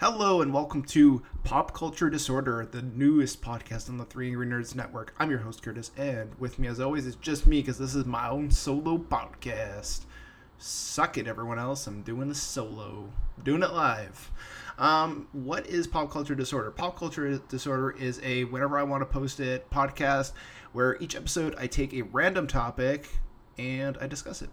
Hello 0.00 0.40
and 0.40 0.54
welcome 0.54 0.82
to 0.84 1.20
Pop 1.44 1.74
Culture 1.74 2.08
Disorder, 2.08 2.66
the 2.72 2.80
newest 2.80 3.42
podcast 3.42 3.90
on 3.90 3.98
the 3.98 4.06
Three 4.06 4.28
Angry 4.28 4.46
Nerds 4.46 4.74
Network. 4.74 5.14
I'm 5.18 5.28
your 5.28 5.40
host 5.40 5.62
Curtis, 5.62 5.90
and 5.94 6.34
with 6.38 6.58
me, 6.58 6.68
as 6.68 6.80
always, 6.80 7.04
is 7.04 7.16
just 7.16 7.46
me 7.46 7.60
because 7.60 7.76
this 7.76 7.94
is 7.94 8.06
my 8.06 8.30
own 8.30 8.50
solo 8.50 8.96
podcast. 8.96 10.06
Suck 10.56 11.18
it, 11.18 11.26
everyone 11.26 11.58
else! 11.58 11.86
I'm 11.86 12.00
doing 12.00 12.28
this 12.28 12.40
solo, 12.40 13.10
doing 13.44 13.62
it 13.62 13.74
live. 13.74 14.32
Um, 14.78 15.28
what 15.32 15.66
is 15.66 15.86
Pop 15.86 16.10
Culture 16.10 16.34
Disorder? 16.34 16.70
Pop 16.70 16.98
Culture 16.98 17.36
Disorder 17.36 17.90
is 17.90 18.22
a 18.24 18.44
whenever 18.44 18.78
I 18.78 18.84
want 18.84 19.02
to 19.02 19.06
post 19.06 19.38
it 19.38 19.70
podcast 19.70 20.32
where 20.72 20.96
each 20.98 21.14
episode 21.14 21.54
I 21.58 21.66
take 21.66 21.92
a 21.92 22.00
random 22.00 22.46
topic 22.46 23.06
and 23.58 23.98
I 24.00 24.06
discuss 24.06 24.40
it. 24.40 24.48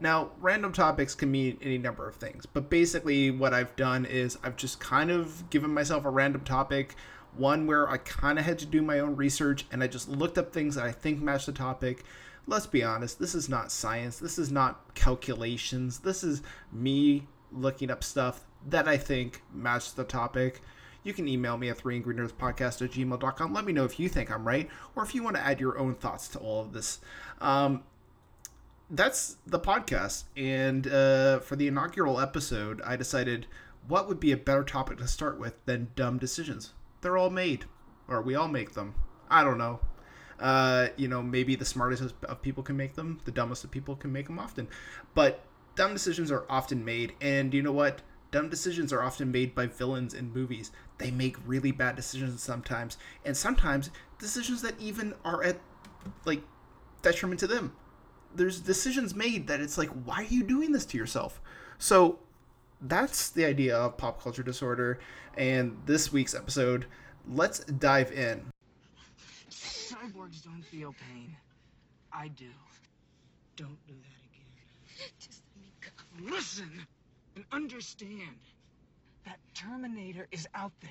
Now, 0.00 0.30
random 0.40 0.72
topics 0.72 1.14
can 1.14 1.30
mean 1.30 1.58
any 1.60 1.76
number 1.76 2.08
of 2.08 2.16
things, 2.16 2.46
but 2.46 2.70
basically, 2.70 3.30
what 3.30 3.52
I've 3.52 3.76
done 3.76 4.06
is 4.06 4.38
I've 4.42 4.56
just 4.56 4.80
kind 4.80 5.10
of 5.10 5.48
given 5.50 5.72
myself 5.74 6.06
a 6.06 6.10
random 6.10 6.42
topic, 6.42 6.94
one 7.36 7.66
where 7.66 7.88
I 7.88 7.98
kind 7.98 8.38
of 8.38 8.46
had 8.46 8.58
to 8.60 8.66
do 8.66 8.80
my 8.80 9.00
own 9.00 9.14
research 9.14 9.66
and 9.70 9.82
I 9.82 9.86
just 9.86 10.08
looked 10.08 10.38
up 10.38 10.52
things 10.52 10.74
that 10.74 10.84
I 10.84 10.92
think 10.92 11.20
match 11.20 11.46
the 11.46 11.52
topic. 11.52 12.04
Let's 12.46 12.66
be 12.66 12.82
honest, 12.82 13.18
this 13.18 13.34
is 13.34 13.48
not 13.48 13.70
science, 13.70 14.18
this 14.18 14.38
is 14.38 14.50
not 14.50 14.94
calculations, 14.94 15.98
this 15.98 16.24
is 16.24 16.42
me 16.72 17.28
looking 17.52 17.90
up 17.90 18.02
stuff 18.02 18.44
that 18.68 18.88
I 18.88 18.96
think 18.96 19.42
match 19.52 19.94
the 19.94 20.04
topic. 20.04 20.60
You 21.02 21.12
can 21.14 21.28
email 21.28 21.56
me 21.56 21.70
at 21.70 21.78
3 21.78 22.02
podcast 22.02 22.82
at 22.82 22.90
gmail.com. 22.90 23.54
Let 23.54 23.64
me 23.64 23.72
know 23.72 23.84
if 23.84 23.98
you 23.98 24.08
think 24.08 24.30
I'm 24.30 24.46
right 24.46 24.68
or 24.94 25.02
if 25.02 25.14
you 25.14 25.22
want 25.22 25.36
to 25.36 25.42
add 25.42 25.60
your 25.60 25.78
own 25.78 25.94
thoughts 25.94 26.28
to 26.28 26.38
all 26.38 26.60
of 26.60 26.72
this. 26.72 27.00
Um, 27.40 27.84
that's 28.90 29.36
the 29.46 29.60
podcast. 29.60 30.24
And 30.36 30.86
uh, 30.86 31.40
for 31.40 31.56
the 31.56 31.68
inaugural 31.68 32.20
episode, 32.20 32.82
I 32.82 32.96
decided 32.96 33.46
what 33.86 34.08
would 34.08 34.20
be 34.20 34.32
a 34.32 34.36
better 34.36 34.64
topic 34.64 34.98
to 34.98 35.08
start 35.08 35.38
with 35.38 35.64
than 35.64 35.88
dumb 35.96 36.18
decisions. 36.18 36.72
They're 37.00 37.16
all 37.16 37.30
made, 37.30 37.64
or 38.08 38.20
we 38.20 38.34
all 38.34 38.48
make 38.48 38.74
them. 38.74 38.94
I 39.30 39.44
don't 39.44 39.58
know. 39.58 39.80
Uh, 40.38 40.88
you 40.96 41.06
know, 41.06 41.22
maybe 41.22 41.54
the 41.54 41.64
smartest 41.64 42.14
of 42.24 42.42
people 42.42 42.62
can 42.62 42.76
make 42.76 42.94
them, 42.94 43.20
the 43.24 43.30
dumbest 43.30 43.62
of 43.64 43.70
people 43.70 43.94
can 43.94 44.12
make 44.12 44.26
them 44.26 44.38
often. 44.38 44.68
But 45.14 45.44
dumb 45.76 45.92
decisions 45.92 46.30
are 46.30 46.46
often 46.48 46.84
made. 46.84 47.12
And 47.20 47.54
you 47.54 47.62
know 47.62 47.72
what? 47.72 48.02
Dumb 48.30 48.48
decisions 48.48 48.92
are 48.92 49.02
often 49.02 49.30
made 49.30 49.54
by 49.54 49.66
villains 49.66 50.14
in 50.14 50.32
movies. 50.32 50.70
They 50.98 51.10
make 51.10 51.36
really 51.46 51.72
bad 51.72 51.96
decisions 51.96 52.42
sometimes, 52.42 52.96
and 53.24 53.36
sometimes 53.36 53.90
decisions 54.18 54.62
that 54.62 54.80
even 54.80 55.14
are 55.24 55.42
at 55.42 55.58
like 56.24 56.42
detriment 57.02 57.40
to 57.40 57.46
them 57.46 57.72
there's 58.34 58.60
decisions 58.60 59.14
made 59.14 59.46
that 59.48 59.60
it's 59.60 59.78
like, 59.78 59.88
why 60.04 60.16
are 60.16 60.24
you 60.24 60.42
doing 60.42 60.72
this 60.72 60.84
to 60.86 60.98
yourself? 60.98 61.40
So 61.78 62.18
that's 62.80 63.30
the 63.30 63.44
idea 63.44 63.76
of 63.76 63.96
pop 63.96 64.22
culture 64.22 64.42
disorder. 64.42 64.98
And 65.36 65.76
this 65.86 66.12
week's 66.12 66.34
episode, 66.34 66.86
let's 67.28 67.60
dive 67.60 68.12
in. 68.12 68.46
Cyborgs 69.50 70.42
don't 70.44 70.64
feel 70.64 70.94
pain. 71.12 71.36
I 72.12 72.28
do. 72.28 72.46
Don't 73.56 73.78
do 73.86 73.94
that 73.94 74.20
again. 74.32 75.10
Just 75.18 75.42
let 75.56 75.62
me 75.64 75.72
go. 75.80 76.34
Listen 76.34 76.86
and 77.36 77.44
understand 77.52 78.36
that 79.24 79.38
Terminator 79.54 80.26
is 80.32 80.48
out 80.54 80.72
there. 80.80 80.90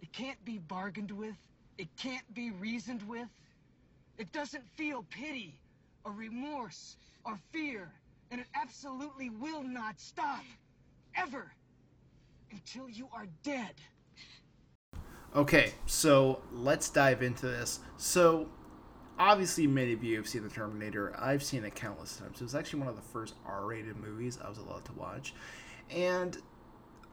It 0.00 0.12
can't 0.12 0.42
be 0.44 0.58
bargained 0.58 1.10
with. 1.10 1.36
It 1.78 1.88
can't 1.96 2.34
be 2.34 2.50
reasoned 2.50 3.02
with. 3.08 3.28
It 4.22 4.30
doesn't 4.30 4.62
feel 4.76 5.04
pity 5.10 5.58
or 6.04 6.12
remorse 6.12 6.96
or 7.24 7.40
fear, 7.50 7.92
and 8.30 8.40
it 8.40 8.46
absolutely 8.54 9.30
will 9.30 9.64
not 9.64 9.98
stop. 9.98 10.44
Ever. 11.16 11.50
Until 12.52 12.88
you 12.88 13.08
are 13.12 13.26
dead. 13.42 13.74
Okay, 15.34 15.72
so 15.86 16.40
let's 16.52 16.88
dive 16.88 17.24
into 17.24 17.46
this. 17.46 17.80
So, 17.96 18.48
obviously, 19.18 19.66
many 19.66 19.92
of 19.92 20.04
you 20.04 20.18
have 20.18 20.28
seen 20.28 20.44
The 20.44 20.50
Terminator. 20.50 21.12
I've 21.18 21.42
seen 21.42 21.64
it 21.64 21.74
countless 21.74 22.16
times. 22.16 22.40
It 22.40 22.44
was 22.44 22.54
actually 22.54 22.78
one 22.78 22.90
of 22.90 22.94
the 22.94 23.02
first 23.02 23.34
R 23.44 23.66
rated 23.66 23.96
movies 23.96 24.38
I 24.40 24.48
was 24.48 24.58
allowed 24.58 24.84
to 24.84 24.92
watch. 24.92 25.34
And 25.90 26.38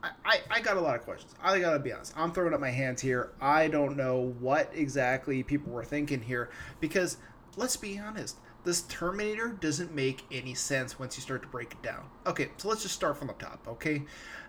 I, 0.02 0.10
I, 0.24 0.40
I 0.50 0.60
got 0.60 0.76
a 0.76 0.80
lot 0.80 0.96
of 0.96 1.02
questions. 1.02 1.34
I 1.42 1.58
gotta 1.60 1.78
be 1.78 1.92
honest. 1.92 2.12
I'm 2.16 2.32
throwing 2.32 2.54
up 2.54 2.60
my 2.60 2.70
hands 2.70 3.00
here. 3.00 3.32
I 3.40 3.68
don't 3.68 3.96
know 3.96 4.34
what 4.40 4.70
exactly 4.74 5.42
people 5.42 5.72
were 5.72 5.84
thinking 5.84 6.22
here 6.22 6.50
because 6.80 7.18
let's 7.56 7.76
be 7.76 7.98
honest. 7.98 8.36
This 8.62 8.82
Terminator 8.82 9.48
doesn't 9.48 9.94
make 9.94 10.24
any 10.30 10.54
sense 10.54 10.98
once 10.98 11.16
you 11.16 11.22
start 11.22 11.40
to 11.42 11.48
break 11.48 11.72
it 11.72 11.82
down. 11.82 12.04
Okay, 12.26 12.50
so 12.58 12.68
let's 12.68 12.82
just 12.82 12.94
start 12.94 13.16
from 13.16 13.28
the 13.28 13.34
top, 13.34 13.66
okay? 13.66 14.02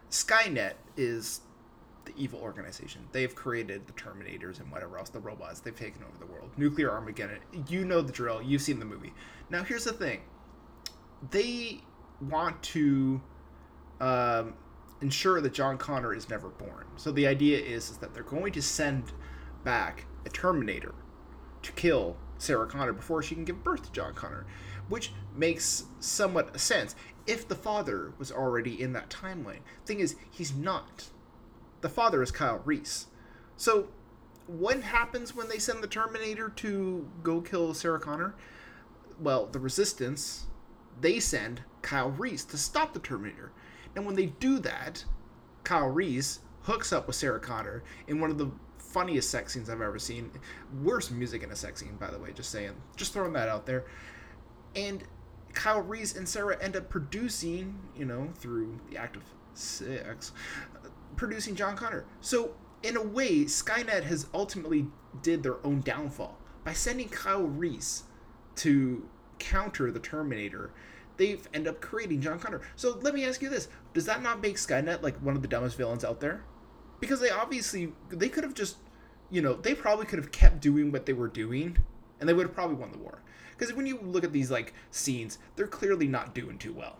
Skynet 0.09 0.73
is 0.97 1.41
the 2.03 2.13
evil 2.17 2.39
organization. 2.41 3.07
They've 3.13 3.33
created 3.33 3.87
the 3.87 3.93
Terminators 3.93 4.59
and 4.59 4.69
whatever 4.69 4.97
else, 4.97 5.09
the 5.09 5.19
robots. 5.19 5.61
They've 5.61 5.73
taken 5.73 6.03
over 6.03 6.17
the 6.19 6.25
world. 6.25 6.49
Nuclear 6.57 6.91
Armageddon. 6.91 7.39
You 7.69 7.85
know 7.85 8.01
the 8.01 8.11
drill. 8.11 8.41
You've 8.41 8.61
seen 8.61 8.79
the 8.79 8.85
movie. 8.85 9.13
Now, 9.49 9.63
here's 9.63 9.85
the 9.85 9.93
thing 9.93 10.21
they 11.29 11.81
want 12.19 12.61
to 12.63 13.21
um, 14.01 14.55
ensure 15.01 15.41
that 15.41 15.53
John 15.53 15.77
Connor 15.77 16.13
is 16.13 16.29
never 16.29 16.49
born. 16.49 16.85
So 16.95 17.11
the 17.11 17.27
idea 17.27 17.59
is, 17.59 17.89
is 17.89 17.97
that 17.97 18.13
they're 18.13 18.23
going 18.23 18.53
to 18.53 18.61
send 18.61 19.11
back 19.63 20.05
a 20.25 20.29
Terminator 20.29 20.93
to 21.63 21.71
kill 21.73 22.17
Sarah 22.37 22.67
Connor 22.67 22.93
before 22.93 23.21
she 23.21 23.35
can 23.35 23.45
give 23.45 23.63
birth 23.63 23.83
to 23.83 23.91
John 23.91 24.13
Connor, 24.13 24.45
which 24.89 25.11
makes 25.35 25.85
somewhat 25.99 26.59
sense 26.59 26.95
if 27.27 27.47
the 27.47 27.55
father 27.55 28.13
was 28.17 28.31
already 28.31 28.81
in 28.81 28.93
that 28.93 29.09
timeline. 29.09 29.59
Thing 29.85 29.99
is, 29.99 30.15
he's 30.29 30.53
not. 30.53 31.09
The 31.81 31.89
father 31.89 32.21
is 32.21 32.31
Kyle 32.31 32.61
Reese. 32.65 33.07
So 33.57 33.87
what 34.47 34.81
happens 34.81 35.35
when 35.35 35.49
they 35.49 35.59
send 35.59 35.83
the 35.83 35.87
Terminator 35.87 36.49
to 36.49 37.07
go 37.23 37.41
kill 37.41 37.73
Sarah 37.73 37.99
Connor? 37.99 38.35
Well, 39.19 39.47
the 39.47 39.59
Resistance, 39.59 40.47
they 40.99 41.19
send 41.19 41.61
Kyle 41.81 42.09
Reese 42.09 42.43
to 42.45 42.57
stop 42.57 42.93
the 42.93 42.99
Terminator. 42.99 43.51
And 43.95 44.05
when 44.05 44.15
they 44.15 44.27
do 44.27 44.59
that, 44.59 45.03
Kyle 45.63 45.87
Reese 45.87 46.39
hooks 46.63 46.93
up 46.93 47.07
with 47.07 47.15
Sarah 47.15 47.39
Connor 47.39 47.83
in 48.07 48.19
one 48.19 48.31
of 48.31 48.37
the 48.37 48.51
funniest 48.77 49.29
sex 49.29 49.53
scenes 49.53 49.69
I've 49.69 49.81
ever 49.81 49.99
seen. 49.99 50.31
Worst 50.83 51.11
music 51.11 51.43
in 51.43 51.51
a 51.51 51.55
sex 51.55 51.79
scene, 51.79 51.95
by 51.99 52.11
the 52.11 52.19
way, 52.19 52.31
just 52.33 52.51
saying. 52.51 52.73
Just 52.95 53.13
throwing 53.13 53.33
that 53.33 53.49
out 53.49 53.65
there. 53.65 53.85
And 54.75 55.03
Kyle 55.53 55.81
Reese 55.81 56.15
and 56.15 56.27
Sarah 56.27 56.57
end 56.61 56.75
up 56.75 56.89
producing, 56.89 57.79
you 57.97 58.05
know, 58.05 58.29
through 58.35 58.79
the 58.89 58.97
act 58.97 59.15
of 59.15 59.23
sex, 59.53 60.31
producing 61.15 61.55
John 61.55 61.75
Connor. 61.75 62.05
So, 62.21 62.55
in 62.83 62.97
a 62.97 63.03
way, 63.03 63.41
Skynet 63.45 64.03
has 64.03 64.27
ultimately 64.33 64.87
did 65.21 65.43
their 65.43 65.65
own 65.65 65.81
downfall 65.81 66.37
by 66.63 66.73
sending 66.73 67.09
Kyle 67.09 67.43
Reese 67.43 68.03
to 68.57 69.07
counter 69.39 69.91
the 69.91 69.99
Terminator 69.99 70.71
they 71.21 71.37
end 71.53 71.67
up 71.67 71.79
creating 71.81 72.19
John 72.19 72.39
Connor. 72.39 72.61
So 72.75 72.97
let 73.01 73.13
me 73.13 73.25
ask 73.25 73.43
you 73.43 73.49
this: 73.49 73.67
Does 73.93 74.05
that 74.05 74.23
not 74.23 74.41
make 74.41 74.55
Skynet 74.55 75.03
like 75.03 75.15
one 75.17 75.35
of 75.35 75.43
the 75.43 75.47
dumbest 75.47 75.77
villains 75.77 76.03
out 76.03 76.19
there? 76.19 76.43
Because 76.99 77.19
they 77.19 77.29
obviously 77.29 77.93
they 78.09 78.27
could 78.27 78.43
have 78.43 78.55
just, 78.55 78.77
you 79.29 79.39
know, 79.39 79.53
they 79.53 79.75
probably 79.75 80.07
could 80.07 80.17
have 80.17 80.31
kept 80.31 80.59
doing 80.59 80.91
what 80.91 81.05
they 81.05 81.13
were 81.13 81.27
doing, 81.27 81.77
and 82.19 82.27
they 82.27 82.33
would 82.33 82.47
have 82.47 82.55
probably 82.55 82.75
won 82.75 82.91
the 82.91 82.97
war. 82.97 83.21
Because 83.51 83.71
when 83.75 83.85
you 83.85 83.99
look 84.01 84.23
at 84.23 84.31
these 84.33 84.49
like 84.49 84.73
scenes, 84.89 85.37
they're 85.55 85.67
clearly 85.67 86.07
not 86.07 86.33
doing 86.33 86.57
too 86.57 86.73
well. 86.73 86.97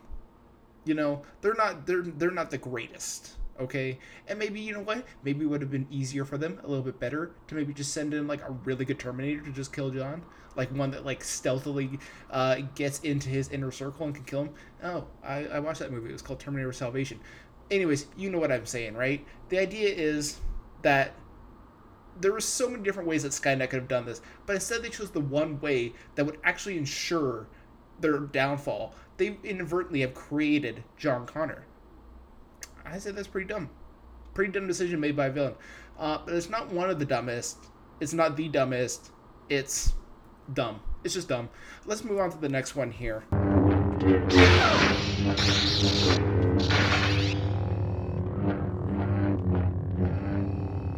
You 0.86 0.94
know, 0.94 1.24
they're 1.42 1.56
not 1.56 1.88
they're 1.88 2.04
they're 2.04 2.30
not 2.30 2.52
the 2.52 2.60
greatest 2.60 3.38
okay 3.62 3.98
and 4.28 4.38
maybe 4.38 4.60
you 4.60 4.74
know 4.74 4.82
what 4.82 5.06
maybe 5.24 5.46
it 5.46 5.48
would 5.48 5.62
have 5.62 5.72
been 5.72 5.88
easier 5.90 6.26
for 6.26 6.38
them 6.38 6.60
a 6.64 6.68
little 6.68 6.84
bit 6.84 7.00
better 7.00 7.32
to 7.48 7.56
maybe 7.56 7.74
just 7.74 7.94
send 7.94 8.14
in 8.14 8.28
like 8.28 8.42
a 8.42 8.52
really 8.66 8.84
good 8.84 9.00
terminator 9.00 9.42
to 9.42 9.52
just 9.52 9.72
kill 9.72 9.90
john 9.90 10.22
like 10.56 10.70
one 10.76 10.92
that 10.92 11.06
like 11.06 11.24
stealthily 11.24 12.00
uh, 12.30 12.58
gets 12.76 13.00
into 13.00 13.30
his 13.30 13.50
inner 13.50 13.72
circle 13.72 14.06
and 14.06 14.16
can 14.16 14.24
kill 14.24 14.44
him. 14.44 14.54
Oh, 14.84 15.06
I, 15.24 15.46
I 15.46 15.60
watched 15.60 15.80
that 15.80 15.92
movie. 15.92 16.10
It 16.10 16.14
was 16.14 16.22
called 16.22 16.40
Terminator 16.40 16.74
Salvation. 16.74 17.20
Anyways, 17.70 18.08
you 18.18 18.30
know 18.30 18.40
what 18.40 18.52
I'm 18.52 18.66
saying, 18.66 18.96
right? 18.96 19.26
The 19.50 19.60
idea 19.60 19.90
is 19.90 20.40
that 20.82 21.14
there 22.20 22.34
were 22.34 22.42
so 22.42 22.70
many 22.70 22.84
different 22.84 23.08
ways 23.08 23.24
that 23.24 23.32
Skynet 23.32 23.70
could 23.70 23.80
have 23.80 23.88
done 23.88 24.06
this, 24.06 24.22
but 24.46 24.56
instead 24.56 24.84
they 24.84 24.90
chose 24.90 25.12
the 25.12 25.22
one 25.22 25.60
way 25.62 25.94
that 26.16 26.26
would 26.26 26.38
actually 26.44 26.78
ensure 26.78 27.48
their 28.00 28.20
downfall. 28.20 28.94
They 29.18 29.38
inadvertently 29.44 30.02
have 30.02 30.14
created 30.14 30.84
John 30.98 31.26
Connor. 31.26 31.66
I 32.92 33.00
say 33.00 33.12
that's 33.12 33.28
pretty 33.28 33.48
dumb. 33.48 33.70
Pretty 34.34 34.52
dumb 34.52 34.68
decision 34.68 35.00
made 35.00 35.16
by 35.16 35.28
a 35.28 35.32
villain. 35.32 35.54
Uh, 35.98 36.18
but 36.26 36.36
it's 36.36 36.50
not 36.50 36.70
one 36.74 36.90
of 36.90 37.00
the 37.00 37.06
dumbest. 37.06 37.58
It's 38.02 38.12
not 38.12 38.36
the 38.36 38.50
dumbest. 38.50 39.12
It's 39.48 39.94
dumb. 40.54 40.82
It's 41.06 41.14
just 41.14 41.30
dumb. 41.30 41.48
Let's 41.86 42.04
move 42.04 42.20
on 42.20 42.32
to 42.32 42.38
the 42.38 42.50
next 42.50 42.76
one 42.76 42.92
here. 42.92 43.24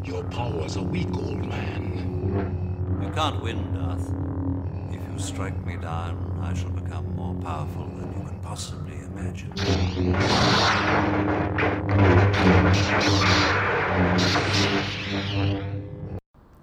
Your 0.04 0.24
powers 0.32 0.78
are 0.78 0.84
weak, 0.84 1.16
old 1.16 1.46
man. 1.46 3.00
You 3.04 3.10
can't 3.12 3.44
win, 3.44 3.72
Darth. 3.76 4.12
If 4.90 5.12
you 5.12 5.20
strike 5.20 5.64
me 5.64 5.78
down, 5.78 6.40
I 6.42 6.56
shall 6.56 6.72
become 6.72 7.16
more 7.16 7.36
powerful 7.36 7.86
than 7.86 8.12
you 8.18 8.28
can 8.28 8.40
possibly 8.40 9.03
imagine. 9.18 9.54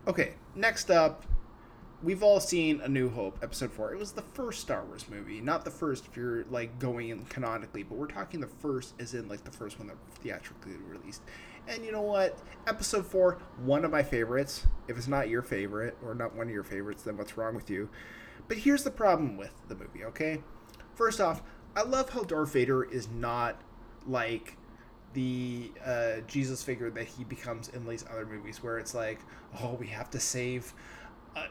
Okay, 0.07 0.35
next 0.55 0.91
up, 0.91 1.25
we've 2.03 2.23
all 2.23 2.41
seen 2.41 2.81
A 2.81 2.89
New 2.89 3.09
Hope, 3.11 3.39
Episode 3.43 3.73
4. 3.73 3.93
It 3.93 3.99
was 3.99 4.13
the 4.13 4.23
first 4.23 4.61
Star 4.61 4.85
Wars 4.85 5.07
movie. 5.09 5.41
Not 5.41 5.65
the 5.65 5.71
first 5.71 6.07
if 6.07 6.17
you're, 6.17 6.45
like, 6.51 6.79
going 6.79 7.11
in 7.11 7.25
canonically, 7.27 7.85
but 7.85 7.97
we're 7.97 8.07
talking 8.07 8.41
the 8.41 8.47
first 8.47 8.95
as 8.99 9.15
in, 9.15 9.29
like, 9.29 9.45
the 9.45 9.51
first 9.53 9.79
one 9.79 9.89
that 9.89 9.97
theatrically 10.21 10.73
released. 10.89 11.23
And 11.69 11.85
you 11.85 11.93
know 11.93 12.03
what? 12.03 12.39
Episode 12.67 13.07
4, 13.07 13.39
one 13.65 13.85
of 13.85 13.91
my 13.91 14.03
favorites. 14.03 14.67
If 14.89 14.97
it's 14.97 15.09
not 15.09 15.29
your 15.29 15.43
favorite, 15.43 15.97
or 16.03 16.15
not 16.15 16.35
one 16.35 16.49
of 16.49 16.53
your 16.53 16.65
favorites, 16.65 17.05
then 17.05 17.17
what's 17.17 17.37
wrong 17.37 17.55
with 17.55 17.71
you? 17.71 17.89
But 18.49 18.57
here's 18.59 18.83
the 18.83 18.91
problem 18.91 19.37
with 19.37 19.53
the 19.69 19.77
movie, 19.77 20.05
okay? 20.07 20.43
First 20.95 21.21
off, 21.21 21.43
I 21.77 21.83
love 21.83 22.11
how 22.11 22.23
Darth 22.23 22.53
Vader 22.53 22.85
is 22.85 23.09
not, 23.09 23.61
like, 24.07 24.57
the 25.13 25.73
uh, 25.85 26.21
Jesus 26.27 26.63
figure 26.63 26.91
that 26.91 27.07
he 27.07 27.25
becomes 27.25 27.69
in 27.69 27.87
these 27.87 28.05
other 28.11 28.27
movies, 28.27 28.63
where 28.63 28.79
it's 28.79 28.95
like, 28.95 29.21
oh, 29.63 29.75
we 29.75 29.89
have 29.89 30.11
to 30.11 30.21
save 30.21 30.73
uh, 31.37 31.47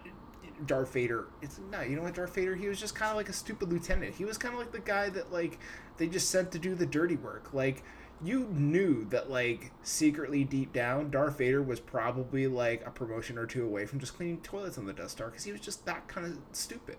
Darth 0.66 0.94
Vader. 0.94 1.28
It's 1.42 1.60
no, 1.72 1.82
you 1.82 1.96
know 1.96 2.04
what, 2.04 2.16
Darth 2.16 2.36
Vader? 2.36 2.56
He 2.56 2.68
was 2.68 2.80
just 2.80 2.96
kind 2.96 3.12
of 3.12 3.18
like 3.18 3.30
a 3.30 3.34
stupid 3.34 3.72
lieutenant. 3.72 4.16
He 4.16 4.26
was 4.26 4.38
kind 4.38 4.54
of 4.54 4.60
like 4.60 4.72
the 4.72 4.80
guy 4.80 5.10
that 5.10 5.32
like 5.32 5.60
they 5.98 6.08
just 6.08 6.30
sent 6.30 6.52
to 6.52 6.60
do 6.60 6.76
the 6.76 6.86
dirty 6.86 7.16
work. 7.16 7.54
Like 7.54 7.84
you 8.24 8.48
knew 8.52 9.06
that 9.06 9.30
like 9.30 9.72
secretly 9.84 10.44
deep 10.44 10.74
down, 10.74 11.10
Darth 11.12 11.38
Vader 11.38 11.64
was 11.64 11.80
probably 11.80 12.48
like 12.48 12.86
a 12.86 12.92
promotion 12.92 13.38
or 13.38 13.46
two 13.46 13.66
away 13.66 13.86
from 13.86 14.00
just 14.00 14.16
cleaning 14.16 14.42
toilets 14.42 14.78
on 14.78 14.86
the 14.86 14.94
Death 14.94 15.12
Star 15.12 15.28
because 15.28 15.44
he 15.44 15.52
was 15.52 15.62
just 15.62 15.86
that 15.86 16.08
kind 16.08 16.28
of 16.28 16.38
stupid. 16.52 16.98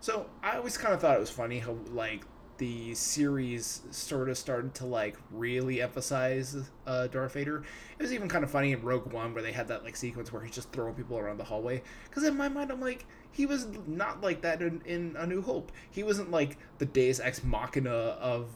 So 0.00 0.26
I 0.42 0.56
always 0.56 0.76
kind 0.76 0.94
of 0.94 1.00
thought 1.00 1.16
it 1.16 1.20
was 1.20 1.30
funny 1.30 1.58
how 1.58 1.76
like 1.90 2.24
the 2.58 2.94
series 2.94 3.82
sort 3.90 4.28
of 4.28 4.36
started 4.36 4.74
to 4.74 4.86
like 4.86 5.16
really 5.30 5.80
emphasize 5.80 6.56
uh, 6.86 7.06
Darth 7.06 7.34
Vader. 7.34 7.62
It 7.98 8.02
was 8.02 8.12
even 8.12 8.28
kind 8.28 8.44
of 8.44 8.50
funny 8.50 8.72
in 8.72 8.82
Rogue 8.82 9.12
One 9.12 9.32
where 9.32 9.42
they 9.42 9.52
had 9.52 9.68
that 9.68 9.84
like 9.84 9.96
sequence 9.96 10.32
where 10.32 10.42
he's 10.42 10.54
just 10.54 10.72
throwing 10.72 10.94
people 10.94 11.18
around 11.18 11.38
the 11.38 11.44
hallway. 11.44 11.82
Because 12.04 12.24
in 12.24 12.36
my 12.36 12.48
mind, 12.48 12.70
I'm 12.70 12.80
like, 12.80 13.06
he 13.30 13.46
was 13.46 13.66
not 13.86 14.20
like 14.20 14.42
that 14.42 14.60
in, 14.60 14.82
in 14.84 15.16
A 15.18 15.26
New 15.26 15.40
Hope. 15.40 15.72
He 15.90 16.02
wasn't 16.02 16.30
like 16.30 16.58
the 16.78 16.86
Deus 16.86 17.20
Ex 17.20 17.42
Machina 17.42 17.90
of 17.90 18.48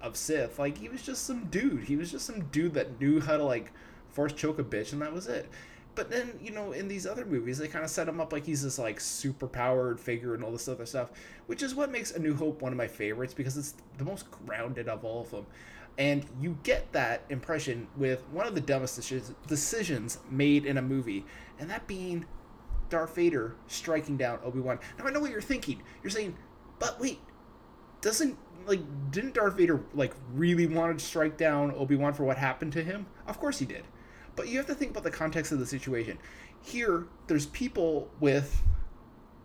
of 0.00 0.16
Sith. 0.16 0.58
Like 0.58 0.78
he 0.78 0.88
was 0.88 1.02
just 1.02 1.24
some 1.24 1.46
dude. 1.46 1.84
He 1.84 1.96
was 1.96 2.10
just 2.10 2.26
some 2.26 2.44
dude 2.46 2.74
that 2.74 3.00
knew 3.00 3.20
how 3.20 3.36
to 3.36 3.44
like 3.44 3.72
force 4.10 4.32
choke 4.32 4.58
a 4.58 4.64
bitch, 4.64 4.92
and 4.92 5.00
that 5.02 5.12
was 5.12 5.26
it. 5.26 5.48
But 5.94 6.10
then, 6.10 6.38
you 6.42 6.50
know, 6.50 6.72
in 6.72 6.88
these 6.88 7.06
other 7.06 7.24
movies, 7.24 7.58
they 7.58 7.68
kind 7.68 7.84
of 7.84 7.90
set 7.90 8.08
him 8.08 8.20
up 8.20 8.32
like 8.32 8.44
he's 8.44 8.62
this 8.62 8.78
like 8.78 9.00
super 9.00 9.46
powered 9.46 10.00
figure 10.00 10.34
and 10.34 10.42
all 10.42 10.50
this 10.50 10.66
other 10.66 10.86
stuff, 10.86 11.10
which 11.46 11.62
is 11.62 11.74
what 11.74 11.90
makes 11.90 12.10
A 12.10 12.18
New 12.18 12.34
Hope 12.34 12.62
one 12.62 12.72
of 12.72 12.78
my 12.78 12.88
favorites 12.88 13.32
because 13.32 13.56
it's 13.56 13.74
the 13.98 14.04
most 14.04 14.28
grounded 14.30 14.88
of 14.88 15.04
all 15.04 15.20
of 15.20 15.30
them. 15.30 15.46
And 15.96 16.26
you 16.40 16.58
get 16.64 16.92
that 16.92 17.22
impression 17.28 17.86
with 17.96 18.24
one 18.32 18.46
of 18.46 18.56
the 18.56 18.60
dumbest 18.60 19.12
decisions 19.46 20.18
made 20.28 20.66
in 20.66 20.78
a 20.78 20.82
movie, 20.82 21.24
and 21.60 21.70
that 21.70 21.86
being 21.86 22.26
Darth 22.90 23.14
Vader 23.14 23.54
striking 23.68 24.16
down 24.16 24.40
Obi 24.44 24.58
Wan. 24.58 24.80
Now 24.98 25.04
I 25.06 25.10
know 25.10 25.20
what 25.20 25.30
you're 25.30 25.40
thinking. 25.40 25.80
You're 26.02 26.10
saying, 26.10 26.36
but 26.80 27.00
wait, 27.00 27.20
doesn't 28.00 28.36
like 28.66 28.80
didn't 29.12 29.34
Darth 29.34 29.56
Vader 29.56 29.84
like 29.94 30.14
really 30.32 30.66
want 30.66 30.98
to 30.98 31.04
strike 31.04 31.36
down 31.36 31.72
Obi 31.76 31.94
Wan 31.94 32.12
for 32.12 32.24
what 32.24 32.38
happened 32.38 32.72
to 32.72 32.82
him? 32.82 33.06
Of 33.28 33.38
course 33.38 33.60
he 33.60 33.64
did. 33.64 33.84
But 34.36 34.48
you 34.48 34.58
have 34.58 34.66
to 34.66 34.74
think 34.74 34.90
about 34.90 35.04
the 35.04 35.10
context 35.10 35.52
of 35.52 35.58
the 35.58 35.66
situation. 35.66 36.18
Here, 36.62 37.06
there's 37.26 37.46
people 37.46 38.10
with 38.20 38.62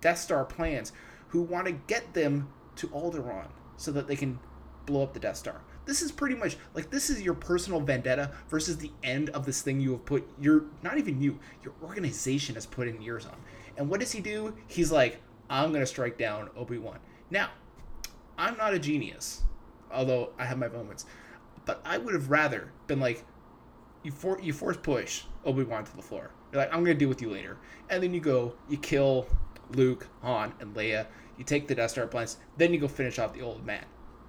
Death 0.01 0.17
Star 0.17 0.45
plans 0.45 0.93
who 1.29 1.41
want 1.41 1.67
to 1.67 1.73
get 1.73 2.13
them 2.13 2.49
to 2.77 2.87
Alderaan 2.87 3.49
so 3.77 3.91
that 3.91 4.07
they 4.07 4.15
can 4.15 4.39
blow 4.85 5.03
up 5.03 5.13
the 5.13 5.19
Death 5.19 5.37
Star. 5.37 5.61
This 5.85 6.01
is 6.01 6.11
pretty 6.11 6.35
much 6.35 6.57
like 6.73 6.89
this 6.89 7.09
is 7.09 7.21
your 7.21 7.33
personal 7.33 7.79
vendetta 7.79 8.31
versus 8.47 8.77
the 8.77 8.91
end 9.03 9.29
of 9.31 9.45
this 9.45 9.61
thing 9.61 9.79
you 9.79 9.91
have 9.91 10.05
put 10.05 10.27
your 10.39 10.65
not 10.83 10.97
even 10.97 11.21
you, 11.21 11.39
your 11.63 11.73
organization 11.83 12.55
has 12.55 12.65
put 12.65 12.87
in 12.87 13.01
years 13.01 13.25
on. 13.25 13.35
And 13.77 13.89
what 13.89 13.99
does 13.99 14.11
he 14.11 14.21
do? 14.21 14.55
He's 14.67 14.91
like, 14.91 15.21
I'm 15.49 15.71
gonna 15.73 15.85
strike 15.85 16.17
down 16.17 16.49
Obi-Wan. 16.55 16.99
Now, 17.31 17.49
I'm 18.37 18.57
not 18.57 18.73
a 18.73 18.79
genius, 18.79 19.43
although 19.91 20.31
I 20.37 20.45
have 20.45 20.57
my 20.57 20.67
moments. 20.67 21.05
But 21.65 21.81
I 21.85 21.97
would 21.97 22.13
have 22.13 22.29
rather 22.29 22.71
been 22.87 22.99
like, 22.99 23.25
you 24.03 24.11
for 24.11 24.39
you 24.41 24.53
force 24.53 24.77
push 24.77 25.23
Obi 25.45 25.63
Wan 25.63 25.83
to 25.83 25.95
the 25.95 26.01
floor. 26.01 26.31
You're 26.51 26.61
like, 26.61 26.73
I'm 26.73 26.83
gonna 26.83 26.95
deal 26.95 27.09
with 27.09 27.21
you 27.21 27.29
later, 27.29 27.57
and 27.89 28.01
then 28.01 28.13
you 28.13 28.19
go, 28.19 28.53
you 28.67 28.77
kill 28.77 29.27
Luke, 29.71 30.07
Han, 30.21 30.53
and 30.59 30.75
Leia. 30.75 31.07
You 31.37 31.45
take 31.45 31.67
the 31.67 31.75
Death 31.75 31.91
Star 31.91 32.07
plans, 32.07 32.37
then 32.57 32.73
you 32.73 32.79
go 32.79 32.87
finish 32.87 33.17
off 33.17 33.33
the 33.33 33.41
old 33.41 33.65
man. 33.65 33.85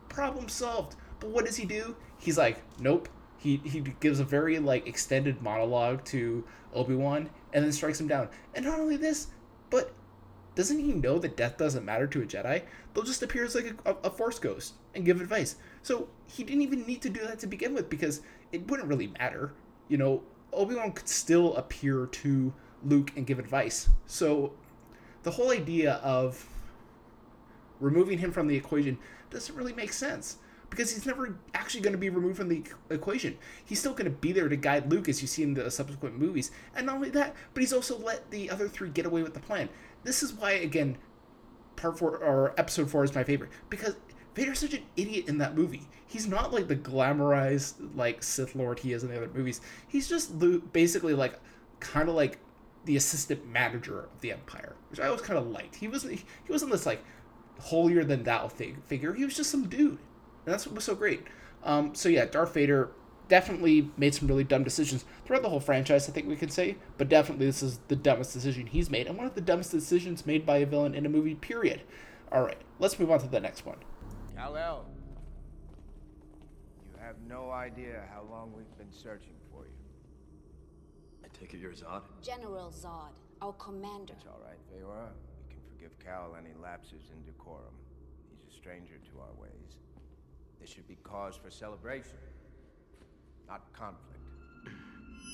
Problem 0.09 0.49
solved. 0.49 0.97
But 1.19 1.31
what 1.31 1.45
does 1.45 1.57
he 1.57 1.65
do? 1.65 1.97
He's 2.19 2.39
like, 2.39 2.63
nope. 2.79 3.09
He 3.37 3.57
he 3.65 3.81
gives 3.81 4.21
a 4.21 4.25
very 4.25 4.59
like 4.59 4.87
extended 4.87 5.43
monologue 5.43 6.05
to 6.07 6.45
Obi 6.75 6.95
Wan, 6.95 7.31
and 7.53 7.65
then 7.65 7.73
strikes 7.73 8.01
him 8.01 8.09
down. 8.09 8.29
And 8.55 8.65
not 8.65 8.79
only 8.79 8.97
this, 8.97 9.29
but 9.71 9.93
doesn't 10.61 10.79
he 10.79 10.93
know 10.93 11.19
that 11.19 11.39
death 11.39 11.57
doesn't 11.57 11.87
matter 11.87 12.07
to 12.07 12.21
a 12.21 12.27
Jedi? 12.27 12.61
They'll 12.93 13.03
just 13.03 13.23
appear 13.23 13.47
as 13.47 13.55
like 13.55 13.73
a, 13.87 13.97
a, 14.05 14.11
Force 14.11 14.39
ghost 14.39 14.75
and 14.95 15.07
give 15.07 15.19
advice. 15.19 15.57
So 15.83 16.09
he 16.27 16.45
didn't 16.45 16.61
even 16.61 16.87
need 16.87 17.01
to 17.01 17.09
do 17.09 17.21
that 17.21 17.39
to 17.39 17.47
begin 17.47 17.73
with 17.73 17.89
because 17.89 18.21
it 18.53 18.69
wouldn't 18.71 18.87
really 18.87 19.07
matter. 19.07 19.55
You 19.89 19.97
know, 19.97 20.23
Obi 20.53 20.75
Wan 20.75 20.93
could 20.93 21.09
still 21.09 21.57
appear 21.57 22.05
to 22.05 22.53
Luke 22.85 23.11
and 23.17 23.27
give 23.27 23.39
advice. 23.39 23.89
So 24.07 24.53
the 25.23 25.31
whole 25.31 25.51
idea 25.51 25.95
of 26.03 26.47
removing 27.81 28.19
him 28.19 28.31
from 28.31 28.47
the 28.47 28.57
equation 28.57 28.99
doesn't 29.31 29.57
really 29.57 29.73
make 29.73 29.95
sense 29.95 30.37
because 30.71 30.93
he's 30.93 31.05
never 31.05 31.37
actually 31.53 31.81
going 31.81 31.93
to 31.93 31.99
be 31.99 32.09
removed 32.09 32.37
from 32.37 32.49
the 32.49 32.63
equation. 32.91 33.37
He's 33.65 33.81
still 33.81 33.93
going 33.93 34.05
to 34.05 34.11
be 34.11 34.33
there 34.33 34.49
to 34.49 34.57
guide 34.57 34.91
Luke 34.91 35.09
as 35.09 35.21
you 35.21 35.27
see 35.27 35.43
in 35.43 35.55
the 35.55 35.71
subsequent 35.71 36.19
movies. 36.19 36.53
And 36.77 36.87
not 36.87 36.97
only 36.97 37.11
that, 37.11 37.35
but 37.53 37.61
he's 37.61 37.73
also 37.73 37.99
let 37.99 38.31
the 38.31 38.49
other 38.51 38.69
three 38.69 38.89
get 38.89 39.05
away 39.05 39.23
with 39.23 39.35
the 39.35 39.41
plan. 39.41 39.69
This 40.05 40.23
is 40.23 40.33
why, 40.33 40.53
again, 40.53 40.99
part 41.77 41.99
four 41.99 42.17
or 42.17 42.55
episode 42.59 42.91
four 42.91 43.05
is 43.05 43.15
my 43.15 43.25
favorite 43.25 43.51
because 43.69 43.97
Vader's 44.35 44.59
such 44.59 44.75
an 44.75 44.83
idiot 44.97 45.29
in 45.29 45.39
that 45.39 45.57
movie. 45.57 45.89
He's 46.07 46.27
not 46.27 46.53
like 46.53 46.69
the 46.69 46.77
glamorized 46.77 47.75
like 47.97 48.23
Sith 48.23 48.55
Lord 48.55 48.79
he 48.81 48.93
is 48.93 49.03
in 49.03 49.11
the 49.11 49.17
other 49.17 49.31
movies. 49.35 49.61
He's 49.89 50.09
just 50.09 50.39
basically 50.73 51.15
like 51.15 51.39
kind 51.81 52.09
of 52.09 52.15
like 52.15 52.39
the 52.85 52.97
assistant 52.97 53.47
manager 53.47 54.01
of 54.01 54.21
the 54.21 54.33
Empire, 54.33 54.75
which 54.91 55.01
I 55.01 55.07
always 55.07 55.23
kind 55.23 55.39
of 55.39 55.49
liked. 55.49 55.77
He 55.77 55.89
wasn't 55.89 56.15
he 56.15 56.25
wasn't 56.53 56.73
this 56.73 56.87
like 56.87 57.03
holier 57.59 58.05
than 58.05 58.23
thou 58.23 58.49
figure. 58.49 59.13
He 59.15 59.25
was 59.25 59.37
just 59.37 59.51
some 59.51 59.69
dude, 59.69 59.91
and 59.91 59.99
that's 60.47 60.67
what 60.67 60.75
was 60.75 60.85
so 60.85 60.95
great. 60.95 61.27
Um, 61.63 61.95
so 61.95 62.09
yeah, 62.09 62.25
Darth 62.25 62.55
Vader 62.55 62.91
definitely 63.31 63.91
made 63.97 64.15
some 64.15 64.29
really 64.29 64.45
dumb 64.45 64.65
decisions 64.65 65.07
throughout 65.25 65.43
the 65.43 65.49
whole 65.49 65.61
franchise, 65.61 66.07
I 66.09 66.13
think 66.13 66.29
we 66.29 66.37
can 66.37 66.51
say. 66.51 66.77
But 66.99 67.09
definitely, 67.09 67.47
this 67.47 67.63
is 67.63 67.79
the 67.89 67.97
dumbest 67.97 68.35
decision 68.35 68.67
he's 68.67 68.91
made, 68.91 69.07
and 69.07 69.17
one 69.17 69.27
of 69.27 69.35
the 69.35 69.41
dumbest 69.41 69.71
decisions 69.71 70.27
made 70.27 70.45
by 70.45 70.59
a 70.59 70.67
villain 70.67 70.95
in 70.95 71.07
a 71.07 71.09
movie, 71.09 71.35
period. 71.35 71.81
All 72.31 72.43
right, 72.43 72.59
let's 72.79 72.99
move 72.99 73.11
on 73.11 73.21
to 73.21 73.29
the 73.29 73.41
next 73.41 73.65
one. 73.65 73.79
Kal-El, 74.37 74.85
you 76.85 77.01
have 77.01 77.17
no 77.27 77.51
idea 77.51 78.03
how 78.13 78.23
long 78.31 78.53
we've 78.55 78.77
been 78.77 78.93
searching 78.93 79.35
for 79.51 79.63
you. 79.63 79.73
I 81.25 81.29
take 81.39 81.55
it 81.55 81.61
you're 81.61 81.73
Zod? 81.73 82.03
General 82.23 82.71
Zod, 82.71 83.13
our 83.41 83.53
commander. 83.55 84.13
It's 84.17 84.27
all 84.27 84.41
right, 84.45 84.59
Faora. 84.69 85.09
We 85.49 85.55
can 85.55 85.63
forgive 85.73 85.99
Kal 86.05 86.37
any 86.39 86.55
lapses 86.61 87.11
in 87.15 87.25
decorum. 87.25 87.75
He's 88.29 88.55
a 88.55 88.57
stranger 88.57 88.95
to 88.95 89.21
our 89.21 89.41
ways. 89.41 89.79
This 90.61 90.69
should 90.69 90.89
be 90.89 90.99
cause 91.03 91.37
for 91.37 91.51
celebration. 91.51 92.19
Not 93.51 93.63
conflict. 93.73 94.21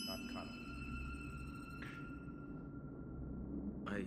Not 0.09 0.19
conflict. 0.33 0.65
I 3.87 4.05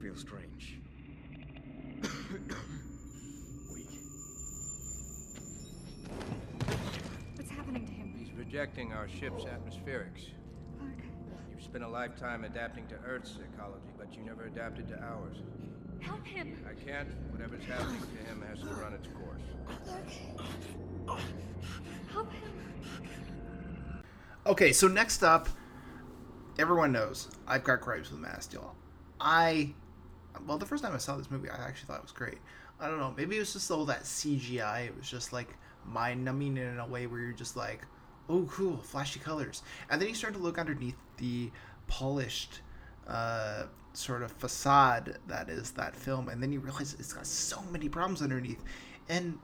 feel 0.00 0.14
strange. 0.14 0.78
Weak. 3.74 3.88
What's 7.34 7.50
happening 7.50 7.86
to 7.86 7.92
him? 7.92 8.14
He's 8.16 8.32
rejecting 8.34 8.92
our 8.92 9.08
ship's 9.08 9.46
atmospherics. 9.46 10.30
Okay. 10.80 11.10
You've 11.50 11.64
spent 11.64 11.82
a 11.82 11.88
lifetime 11.88 12.44
adapting 12.44 12.86
to 12.86 12.94
Earth's 13.04 13.36
ecology, 13.52 13.90
but 13.98 14.14
you 14.14 14.22
never 14.22 14.44
adapted 14.44 14.86
to 14.90 15.02
ours. 15.02 15.38
Help 15.98 16.24
him. 16.24 16.56
I 16.70 16.74
can't. 16.88 17.08
Whatever's 17.32 17.64
happening 17.64 18.00
to 18.00 18.30
him 18.30 18.44
has 18.48 18.60
to 18.60 18.66
run 18.80 18.92
its 18.92 19.08
course. 19.08 19.42
Okay. 19.88 20.36
Help 22.12 22.32
him. 22.32 22.51
Okay, 24.44 24.72
so 24.72 24.88
next 24.88 25.22
up, 25.22 25.48
everyone 26.58 26.90
knows 26.90 27.28
I've 27.46 27.62
got 27.62 27.80
gripes 27.80 28.10
with 28.10 28.24
of 28.24 28.42
Steel. 28.42 28.74
I, 29.20 29.72
well, 30.48 30.58
the 30.58 30.66
first 30.66 30.82
time 30.82 30.92
I 30.92 30.98
saw 30.98 31.16
this 31.16 31.30
movie, 31.30 31.48
I 31.48 31.64
actually 31.64 31.86
thought 31.86 31.98
it 31.98 32.02
was 32.02 32.10
great. 32.10 32.38
I 32.80 32.88
don't 32.88 32.98
know, 32.98 33.14
maybe 33.16 33.36
it 33.36 33.38
was 33.38 33.52
just 33.52 33.70
all 33.70 33.84
that 33.84 34.02
CGI. 34.02 34.86
It 34.86 34.96
was 34.98 35.08
just 35.08 35.32
like 35.32 35.56
mind 35.86 36.24
numbing 36.24 36.56
in 36.56 36.80
a 36.80 36.86
way 36.88 37.06
where 37.06 37.20
you're 37.20 37.32
just 37.32 37.56
like, 37.56 37.82
oh, 38.28 38.48
cool, 38.50 38.78
flashy 38.78 39.20
colors. 39.20 39.62
And 39.88 40.02
then 40.02 40.08
you 40.08 40.14
start 40.16 40.34
to 40.34 40.40
look 40.40 40.58
underneath 40.58 40.96
the 41.18 41.52
polished 41.86 42.62
uh, 43.06 43.66
sort 43.92 44.24
of 44.24 44.32
facade 44.32 45.18
that 45.28 45.50
is 45.50 45.70
that 45.72 45.94
film, 45.94 46.28
and 46.28 46.42
then 46.42 46.50
you 46.50 46.58
realize 46.58 46.96
it's 46.98 47.12
got 47.12 47.26
so 47.26 47.62
many 47.70 47.88
problems 47.88 48.20
underneath, 48.20 48.64
and 49.08 49.38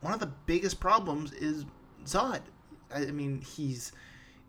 one 0.00 0.14
of 0.14 0.20
the 0.20 0.32
biggest 0.46 0.80
problems 0.80 1.32
is 1.32 1.66
Zod. 2.06 2.40
I 2.90 3.06
mean, 3.06 3.42
he's 3.42 3.92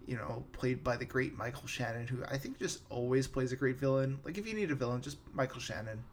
you 0.07 0.15
know 0.15 0.43
played 0.53 0.83
by 0.83 0.97
the 0.97 1.05
great 1.05 1.37
Michael 1.37 1.67
Shannon, 1.67 2.07
who 2.07 2.23
I 2.25 2.37
think 2.37 2.59
just 2.59 2.81
always 2.89 3.27
plays 3.27 3.51
a 3.51 3.55
great 3.55 3.77
villain. 3.77 4.19
Like 4.23 4.37
if 4.37 4.47
you 4.47 4.53
need 4.53 4.71
a 4.71 4.75
villain, 4.75 5.01
just 5.01 5.17
Michael 5.33 5.59
Shannon. 5.59 6.03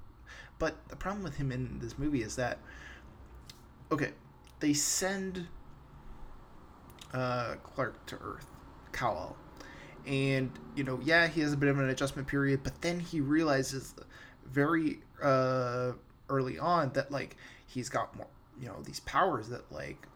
But 0.58 0.76
the 0.88 0.96
problem 0.96 1.22
with 1.22 1.36
him 1.36 1.52
in 1.52 1.78
this 1.78 1.98
movie 1.98 2.22
is 2.22 2.36
that 2.36 2.58
okay, 3.90 4.10
they 4.60 4.72
send 4.72 5.46
uh, 7.14 7.54
Clark 7.62 8.04
to 8.06 8.16
Earth, 8.16 8.46
Kal-El, 8.92 9.36
and 10.06 10.50
you 10.74 10.84
know, 10.84 11.00
yeah, 11.02 11.26
he 11.26 11.40
has 11.40 11.52
a 11.52 11.56
bit 11.56 11.68
of 11.68 11.78
an 11.78 11.88
adjustment 11.88 12.28
period, 12.28 12.62
but 12.62 12.80
then 12.82 13.00
he 13.00 13.20
realizes 13.20 13.94
very 14.46 15.00
uh, 15.22 15.92
early 16.28 16.58
on 16.58 16.92
that 16.92 17.10
like 17.10 17.36
he's 17.66 17.88
got 17.88 18.14
more, 18.16 18.26
you 18.60 18.66
know, 18.66 18.80
these 18.84 19.00
powers 19.00 19.48
that 19.48 19.70
like 19.72 20.06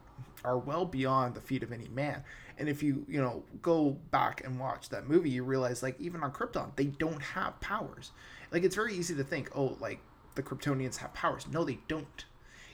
are 0.45 0.59
well 0.59 0.85
beyond 0.85 1.35
the 1.35 1.41
feat 1.41 1.63
of 1.63 1.73
any 1.73 1.89
man. 1.89 2.25
And 2.59 2.69
if 2.69 2.83
you 2.83 3.05
you 3.09 3.21
know 3.21 3.43
go 3.61 3.99
back 4.11 4.45
and 4.45 4.59
watch 4.59 4.89
that 4.91 5.09
movie, 5.09 5.31
you 5.31 5.45
realize 5.45 5.83
like 5.83 6.01
even 6.01 6.23
on 6.23 6.33
Krypton, 6.33 6.75
they 6.77 6.87
don't 6.87 7.23
have 7.23 7.61
powers. 7.61 8.13
Like 8.51 8.65
it's 8.65 8.77
very 8.77 8.95
easy 8.95 9.15
to 9.15 9.25
think, 9.25 9.51
oh, 9.57 9.77
like 9.81 10.01
the 10.35 10.43
Kryptonians 10.43 10.97
have 10.99 11.13
powers. 11.15 11.47
No, 11.51 11.65
they 11.65 11.79
don't 11.89 12.25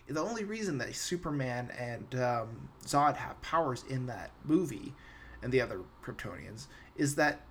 the 0.08 0.22
only 0.22 0.44
reason 0.44 0.78
that 0.78 0.94
Superman 0.94 1.70
and 1.78 2.14
um, 2.14 2.68
Zod 2.84 3.16
have 3.16 3.40
powers 3.42 3.84
in 3.88 4.06
that 4.06 4.30
movie 4.44 4.94
and 5.42 5.52
the 5.52 5.60
other 5.60 5.80
Kryptonians 6.02 6.66
is 6.96 7.14
that 7.16 7.42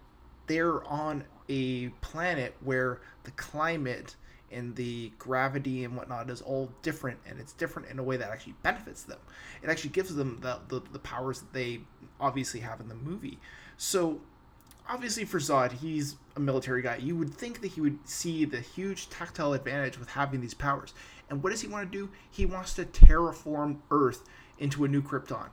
they're 0.47 0.83
on 0.85 1.23
a 1.49 1.89
planet 2.01 2.55
where 2.63 3.01
the 3.23 3.31
climate 3.31 4.15
and 4.51 4.75
the 4.75 5.11
gravity 5.17 5.83
and 5.83 5.95
whatnot 5.95 6.29
is 6.29 6.41
all 6.41 6.71
different 6.81 7.19
and 7.27 7.39
it's 7.39 7.53
different 7.53 7.89
in 7.89 7.99
a 7.99 8.03
way 8.03 8.17
that 8.17 8.29
actually 8.29 8.55
benefits 8.63 9.03
them 9.03 9.19
it 9.61 9.69
actually 9.69 9.89
gives 9.89 10.15
them 10.15 10.39
the, 10.41 10.59
the, 10.69 10.81
the 10.91 10.99
powers 10.99 11.39
that 11.39 11.53
they 11.53 11.79
obviously 12.19 12.59
have 12.59 12.79
in 12.79 12.87
the 12.87 12.95
movie 12.95 13.39
so 13.77 14.19
obviously 14.89 15.25
for 15.25 15.39
Zod, 15.39 15.71
he's 15.71 16.15
a 16.35 16.39
military 16.39 16.81
guy. 16.81 16.97
You 16.97 17.15
would 17.17 17.33
think 17.33 17.61
that 17.61 17.69
he 17.69 17.81
would 17.81 17.99
see 18.07 18.45
the 18.45 18.59
huge 18.59 19.09
tactile 19.09 19.53
advantage 19.53 19.99
with 19.99 20.09
having 20.09 20.41
these 20.41 20.53
powers. 20.53 20.93
And 21.29 21.43
what 21.43 21.49
does 21.49 21.61
he 21.61 21.67
want 21.67 21.91
to 21.91 21.97
do? 21.97 22.09
He 22.31 22.45
wants 22.45 22.73
to 22.75 22.85
terraform 22.85 23.77
Earth 23.91 24.23
into 24.59 24.85
a 24.85 24.87
new 24.87 25.01
Krypton. 25.01 25.49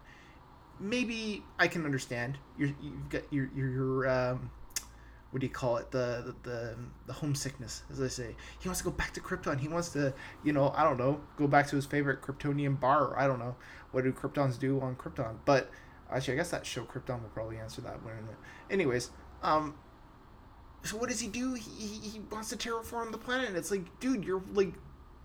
Maybe 0.79 1.43
I 1.59 1.69
can 1.69 1.85
understand. 1.85 2.39
You're, 2.59 2.71
you've 2.81 3.09
got 3.09 3.33
your 3.33 3.49
your, 3.55 4.09
um, 4.09 4.51
what 5.35 5.41
do 5.41 5.49
you 5.49 5.53
call 5.53 5.79
it? 5.79 5.91
The, 5.91 6.33
the 6.45 6.77
the 7.07 7.13
homesickness, 7.13 7.83
as 7.91 8.01
I 8.01 8.07
say. 8.07 8.37
He 8.61 8.69
wants 8.69 8.79
to 8.83 8.85
go 8.85 8.93
back 8.93 9.13
to 9.15 9.21
Krypton. 9.21 9.59
He 9.59 9.67
wants 9.67 9.89
to, 9.89 10.15
you 10.45 10.53
know, 10.53 10.73
I 10.77 10.85
don't 10.85 10.97
know, 10.97 11.21
go 11.37 11.49
back 11.49 11.67
to 11.71 11.77
his 11.77 11.87
favorite 11.87 12.23
Kryptonian 12.23 12.79
bar. 12.79 13.19
I 13.19 13.27
don't 13.27 13.41
know. 13.41 13.57
What 13.91 14.05
do 14.05 14.13
Kryptons 14.13 14.61
do 14.61 14.81
on 14.81 14.95
Krypton? 14.95 15.39
But 15.45 15.73
actually, 16.09 16.35
I 16.35 16.37
guess 16.37 16.53
that 16.53 16.65
show 16.65 16.85
Krypton 16.85 17.21
will 17.21 17.31
probably 17.31 17.59
answer 17.59 17.81
that 17.81 18.01
one. 18.05 18.15
Anyways, 18.71 19.11
um, 19.43 19.75
so 20.85 20.97
what 20.99 21.09
does 21.09 21.19
he 21.19 21.27
do? 21.27 21.55
He, 21.55 22.09
he 22.11 22.21
wants 22.31 22.51
to 22.51 22.57
terraform 22.57 23.11
the 23.11 23.19
planet, 23.19 23.49
and 23.49 23.57
it's 23.57 23.73
like, 23.73 23.99
dude, 23.99 24.23
you're 24.23 24.43
like 24.53 24.75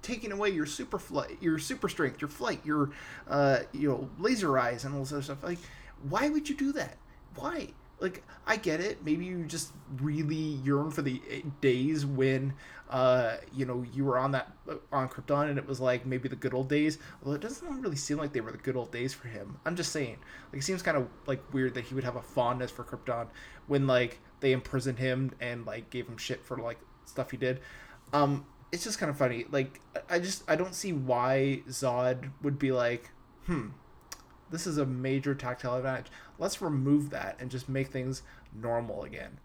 taking 0.01 0.31
away 0.31 0.49
your 0.49 0.65
super 0.65 0.97
flight, 0.97 1.37
your 1.39 1.59
super 1.59 1.87
strength, 1.87 2.19
your 2.19 2.31
flight, 2.31 2.65
your 2.65 2.89
uh, 3.27 3.59
you 3.73 3.87
know, 3.87 4.09
laser 4.17 4.57
eyes, 4.57 4.85
and 4.85 4.95
all 4.95 5.01
this 5.01 5.11
other 5.11 5.21
stuff. 5.21 5.43
Like, 5.43 5.59
why 6.01 6.29
would 6.29 6.49
you 6.49 6.55
do 6.55 6.71
that? 6.73 6.97
Why? 7.35 7.73
Like, 7.99 8.23
I 8.47 8.55
get 8.55 8.79
it. 8.79 9.03
Maybe 9.03 9.25
you 9.25 9.43
just 9.45 9.71
really 10.01 10.35
yearn 10.35 10.91
for 10.91 11.01
the 11.01 11.21
days 11.61 12.05
when, 12.05 12.53
uh, 12.89 13.37
you 13.53 13.65
know, 13.65 13.85
you 13.93 14.05
were 14.05 14.17
on 14.17 14.31
that 14.31 14.51
uh, 14.69 14.75
on 14.91 15.09
Krypton, 15.09 15.49
and 15.49 15.57
it 15.57 15.67
was 15.67 15.79
like 15.79 16.05
maybe 16.05 16.29
the 16.29 16.35
good 16.35 16.53
old 16.53 16.69
days. 16.69 16.97
Although 17.21 17.35
it 17.35 17.41
doesn't 17.41 17.81
really 17.81 17.97
seem 17.97 18.17
like 18.17 18.33
they 18.33 18.41
were 18.41 18.51
the 18.51 18.57
good 18.57 18.75
old 18.75 18.91
days 18.91 19.13
for 19.13 19.27
him. 19.27 19.59
I'm 19.65 19.75
just 19.75 19.91
saying. 19.91 20.17
Like, 20.51 20.61
it 20.61 20.63
seems 20.63 20.81
kind 20.81 20.97
of 20.97 21.07
like 21.25 21.41
weird 21.53 21.73
that 21.73 21.85
he 21.85 21.95
would 21.95 22.03
have 22.03 22.15
a 22.15 22.21
fondness 22.21 22.71
for 22.71 22.83
Krypton 22.83 23.27
when 23.67 23.85
like 23.85 24.19
they 24.39 24.51
imprisoned 24.51 24.99
him 24.99 25.31
and 25.39 25.65
like 25.65 25.89
gave 25.89 26.07
him 26.07 26.17
shit 26.17 26.43
for 26.45 26.57
like 26.57 26.79
stuff 27.05 27.31
he 27.31 27.37
did. 27.37 27.59
Um, 28.13 28.45
it's 28.71 28.83
just 28.83 28.99
kind 28.99 29.09
of 29.09 29.17
funny. 29.17 29.45
Like 29.51 29.81
I 30.09 30.19
just 30.19 30.43
I 30.49 30.55
don't 30.55 30.75
see 30.75 30.93
why 30.93 31.63
Zod 31.67 32.31
would 32.41 32.59
be 32.59 32.71
like, 32.71 33.09
hmm, 33.45 33.69
this 34.51 34.67
is 34.67 34.77
a 34.77 34.85
major 34.85 35.35
tactile 35.35 35.75
advantage. 35.75 36.07
Let's 36.37 36.61
remove 36.61 37.09
that 37.11 37.37
and 37.39 37.51
just 37.51 37.69
make 37.69 37.87
things 37.87 38.21
normal 38.53 39.03
again. 39.03 39.39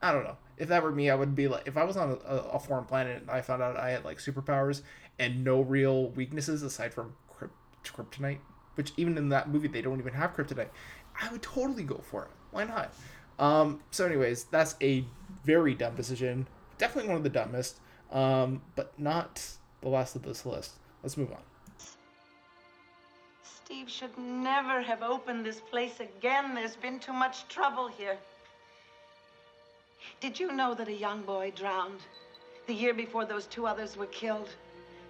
I 0.00 0.12
don't 0.12 0.24
know. 0.24 0.36
If 0.56 0.68
that 0.68 0.82
were 0.82 0.92
me, 0.92 1.10
I 1.10 1.14
would 1.14 1.34
be 1.34 1.48
like, 1.48 1.66
if 1.66 1.76
I 1.76 1.84
was 1.84 1.96
on 1.96 2.18
a, 2.26 2.34
a 2.34 2.58
foreign 2.58 2.84
planet 2.84 3.20
and 3.20 3.30
I 3.30 3.40
found 3.40 3.62
out 3.62 3.76
I 3.76 3.90
had 3.90 4.04
like 4.04 4.18
superpowers 4.18 4.82
and 5.18 5.44
no 5.44 5.60
real 5.60 6.10
weaknesses 6.10 6.62
aside 6.62 6.94
from 6.94 7.14
krypt- 7.32 7.50
kryptonite, 7.84 8.38
which 8.76 8.92
even 8.96 9.18
in 9.18 9.28
that 9.30 9.48
movie 9.48 9.68
they 9.68 9.82
don't 9.82 9.98
even 9.98 10.14
have 10.14 10.34
kryptonite, 10.34 10.68
I 11.20 11.30
would 11.30 11.42
totally 11.42 11.82
go 11.82 12.00
for 12.02 12.24
it. 12.24 12.30
Why 12.52 12.64
not? 12.64 12.94
Um, 13.38 13.80
so, 13.90 14.06
anyways, 14.06 14.44
that's 14.44 14.76
a 14.80 15.04
very 15.44 15.74
dumb 15.74 15.94
decision. 15.96 16.48
Definitely 16.76 17.08
one 17.08 17.16
of 17.16 17.24
the 17.24 17.30
dumbest 17.30 17.78
um, 18.10 18.62
but 18.74 18.98
not 18.98 19.42
the 19.80 19.88
last 19.88 20.16
of 20.16 20.22
this 20.22 20.46
list. 20.46 20.72
Let's 21.02 21.16
move 21.16 21.30
on. 21.32 21.38
Steve 23.68 23.90
should 23.90 24.16
never 24.16 24.80
have 24.80 25.02
opened 25.02 25.44
this 25.44 25.60
place 25.60 26.00
again. 26.00 26.54
There's 26.54 26.74
been 26.74 26.98
too 26.98 27.12
much 27.12 27.46
trouble 27.48 27.86
here. 27.86 28.16
Did 30.22 30.40
you 30.40 30.52
know 30.52 30.72
that 30.72 30.88
a 30.88 30.92
young 30.94 31.20
boy 31.20 31.52
drowned 31.54 32.00
the 32.66 32.72
year 32.72 32.94
before 32.94 33.26
those 33.26 33.44
two 33.44 33.66
others 33.66 33.94
were 33.94 34.06
killed? 34.06 34.48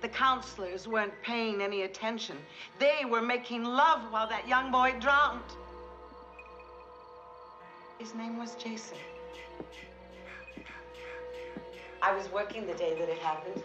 The 0.00 0.08
counselors 0.08 0.88
weren't 0.88 1.12
paying 1.22 1.62
any 1.62 1.82
attention. 1.82 2.36
They 2.80 3.04
were 3.08 3.22
making 3.22 3.62
love 3.62 4.00
while 4.10 4.28
that 4.28 4.48
young 4.48 4.72
boy 4.72 4.96
drowned. 4.98 5.50
His 8.00 8.12
name 8.12 8.40
was 8.40 8.56
Jason. 8.56 8.98
I 12.02 12.12
was 12.12 12.28
working 12.32 12.66
the 12.66 12.74
day 12.74 12.98
that 12.98 13.08
it 13.08 13.18
happened, 13.18 13.62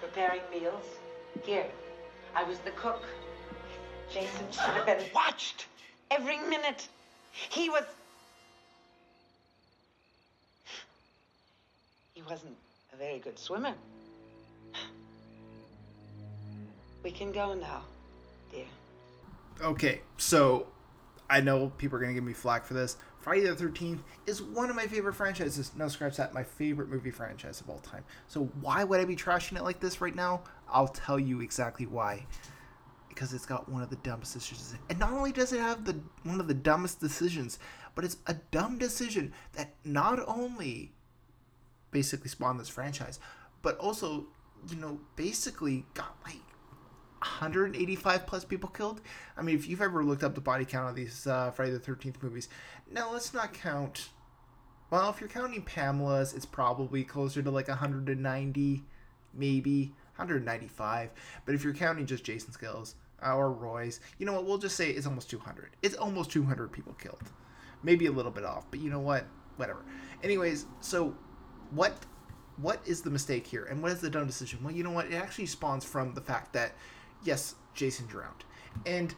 preparing 0.00 0.40
meals. 0.50 0.86
Here, 1.44 1.66
I 2.34 2.42
was 2.44 2.58
the 2.60 2.70
cook. 2.70 3.04
Jason 4.12 4.46
should 4.50 4.60
have 4.60 4.86
been 4.86 5.04
watched 5.14 5.66
every 6.10 6.38
minute. 6.38 6.88
He 7.32 7.70
was. 7.70 7.84
He 12.14 12.22
wasn't 12.22 12.56
a 12.92 12.96
very 12.96 13.18
good 13.18 13.38
swimmer. 13.38 13.74
We 17.02 17.10
can 17.10 17.32
go 17.32 17.54
now, 17.54 17.82
dear. 18.52 18.66
Okay, 19.62 20.00
so 20.18 20.66
I 21.30 21.40
know 21.40 21.72
people 21.78 21.96
are 21.96 22.00
going 22.00 22.10
to 22.10 22.14
give 22.14 22.24
me 22.24 22.34
flack 22.34 22.64
for 22.64 22.74
this. 22.74 22.96
Friday 23.20 23.46
the 23.46 23.54
13th 23.54 24.00
is 24.26 24.42
one 24.42 24.70
of 24.70 24.76
my 24.76 24.86
favorite 24.86 25.14
franchises. 25.14 25.72
No, 25.76 25.88
scratch 25.88 26.16
that, 26.16 26.34
my 26.34 26.42
favorite 26.42 26.88
movie 26.88 27.10
franchise 27.10 27.60
of 27.60 27.70
all 27.70 27.78
time. 27.78 28.02
So 28.28 28.44
why 28.60 28.84
would 28.84 28.98
I 29.00 29.04
be 29.04 29.16
trashing 29.16 29.56
it 29.56 29.62
like 29.62 29.80
this 29.80 30.00
right 30.00 30.14
now? 30.14 30.42
I'll 30.68 30.88
tell 30.88 31.18
you 31.18 31.40
exactly 31.40 31.86
why. 31.86 32.26
Because 33.20 33.34
it's 33.34 33.44
got 33.44 33.68
one 33.68 33.82
of 33.82 33.90
the 33.90 33.96
dumbest 33.96 34.32
decisions. 34.32 34.74
And 34.88 34.98
not 34.98 35.12
only 35.12 35.30
does 35.30 35.52
it 35.52 35.60
have 35.60 35.84
the 35.84 36.00
one 36.22 36.40
of 36.40 36.48
the 36.48 36.54
dumbest 36.54 37.00
decisions, 37.00 37.58
but 37.94 38.02
it's 38.02 38.16
a 38.26 38.32
dumb 38.50 38.78
decision 38.78 39.34
that 39.52 39.74
not 39.84 40.26
only 40.26 40.92
basically 41.90 42.30
spawned 42.30 42.58
this 42.58 42.70
franchise, 42.70 43.20
but 43.60 43.76
also, 43.76 44.24
you 44.70 44.76
know, 44.76 44.98
basically 45.16 45.84
got 45.92 46.16
like 46.24 46.40
185 47.18 48.26
plus 48.26 48.46
people 48.46 48.70
killed. 48.70 49.02
I 49.36 49.42
mean, 49.42 49.54
if 49.54 49.68
you've 49.68 49.82
ever 49.82 50.02
looked 50.02 50.24
up 50.24 50.34
the 50.34 50.40
body 50.40 50.64
count 50.64 50.88
of 50.88 50.96
these 50.96 51.26
uh, 51.26 51.50
Friday 51.50 51.72
the 51.72 51.78
13th 51.78 52.22
movies, 52.22 52.48
now 52.90 53.12
let's 53.12 53.34
not 53.34 53.52
count. 53.52 54.08
Well, 54.88 55.10
if 55.10 55.20
you're 55.20 55.28
counting 55.28 55.60
Pamela's, 55.60 56.32
it's 56.32 56.46
probably 56.46 57.04
closer 57.04 57.42
to 57.42 57.50
like 57.50 57.68
190, 57.68 58.82
maybe 59.34 59.92
195. 60.16 61.10
But 61.44 61.54
if 61.54 61.62
you're 61.62 61.74
counting 61.74 62.06
just 62.06 62.24
Jason's 62.24 62.56
kills 62.56 62.94
uh, 62.94 63.09
or 63.22 63.52
Roy's, 63.52 64.00
you 64.18 64.26
know 64.26 64.32
what? 64.32 64.46
We'll 64.46 64.58
just 64.58 64.76
say 64.76 64.90
it's 64.90 65.06
almost 65.06 65.30
200. 65.30 65.76
It's 65.82 65.96
almost 65.96 66.30
200 66.30 66.72
people 66.72 66.94
killed. 66.94 67.22
Maybe 67.82 68.06
a 68.06 68.12
little 68.12 68.30
bit 68.30 68.44
off, 68.44 68.66
but 68.70 68.80
you 68.80 68.90
know 68.90 69.00
what? 69.00 69.26
Whatever. 69.56 69.84
Anyways, 70.22 70.66
so 70.80 71.14
what 71.70 71.94
what 72.56 72.80
is 72.84 73.00
the 73.00 73.10
mistake 73.10 73.46
here 73.46 73.64
and 73.64 73.82
what 73.82 73.90
is 73.90 74.00
the 74.00 74.10
dumb 74.10 74.26
decision? 74.26 74.58
Well, 74.62 74.74
you 74.74 74.84
know 74.84 74.90
what? 74.90 75.06
It 75.06 75.14
actually 75.14 75.46
spawns 75.46 75.84
from 75.84 76.12
the 76.14 76.20
fact 76.20 76.52
that 76.52 76.72
yes, 77.22 77.54
Jason 77.74 78.06
drowned. 78.06 78.44
And 78.86 79.14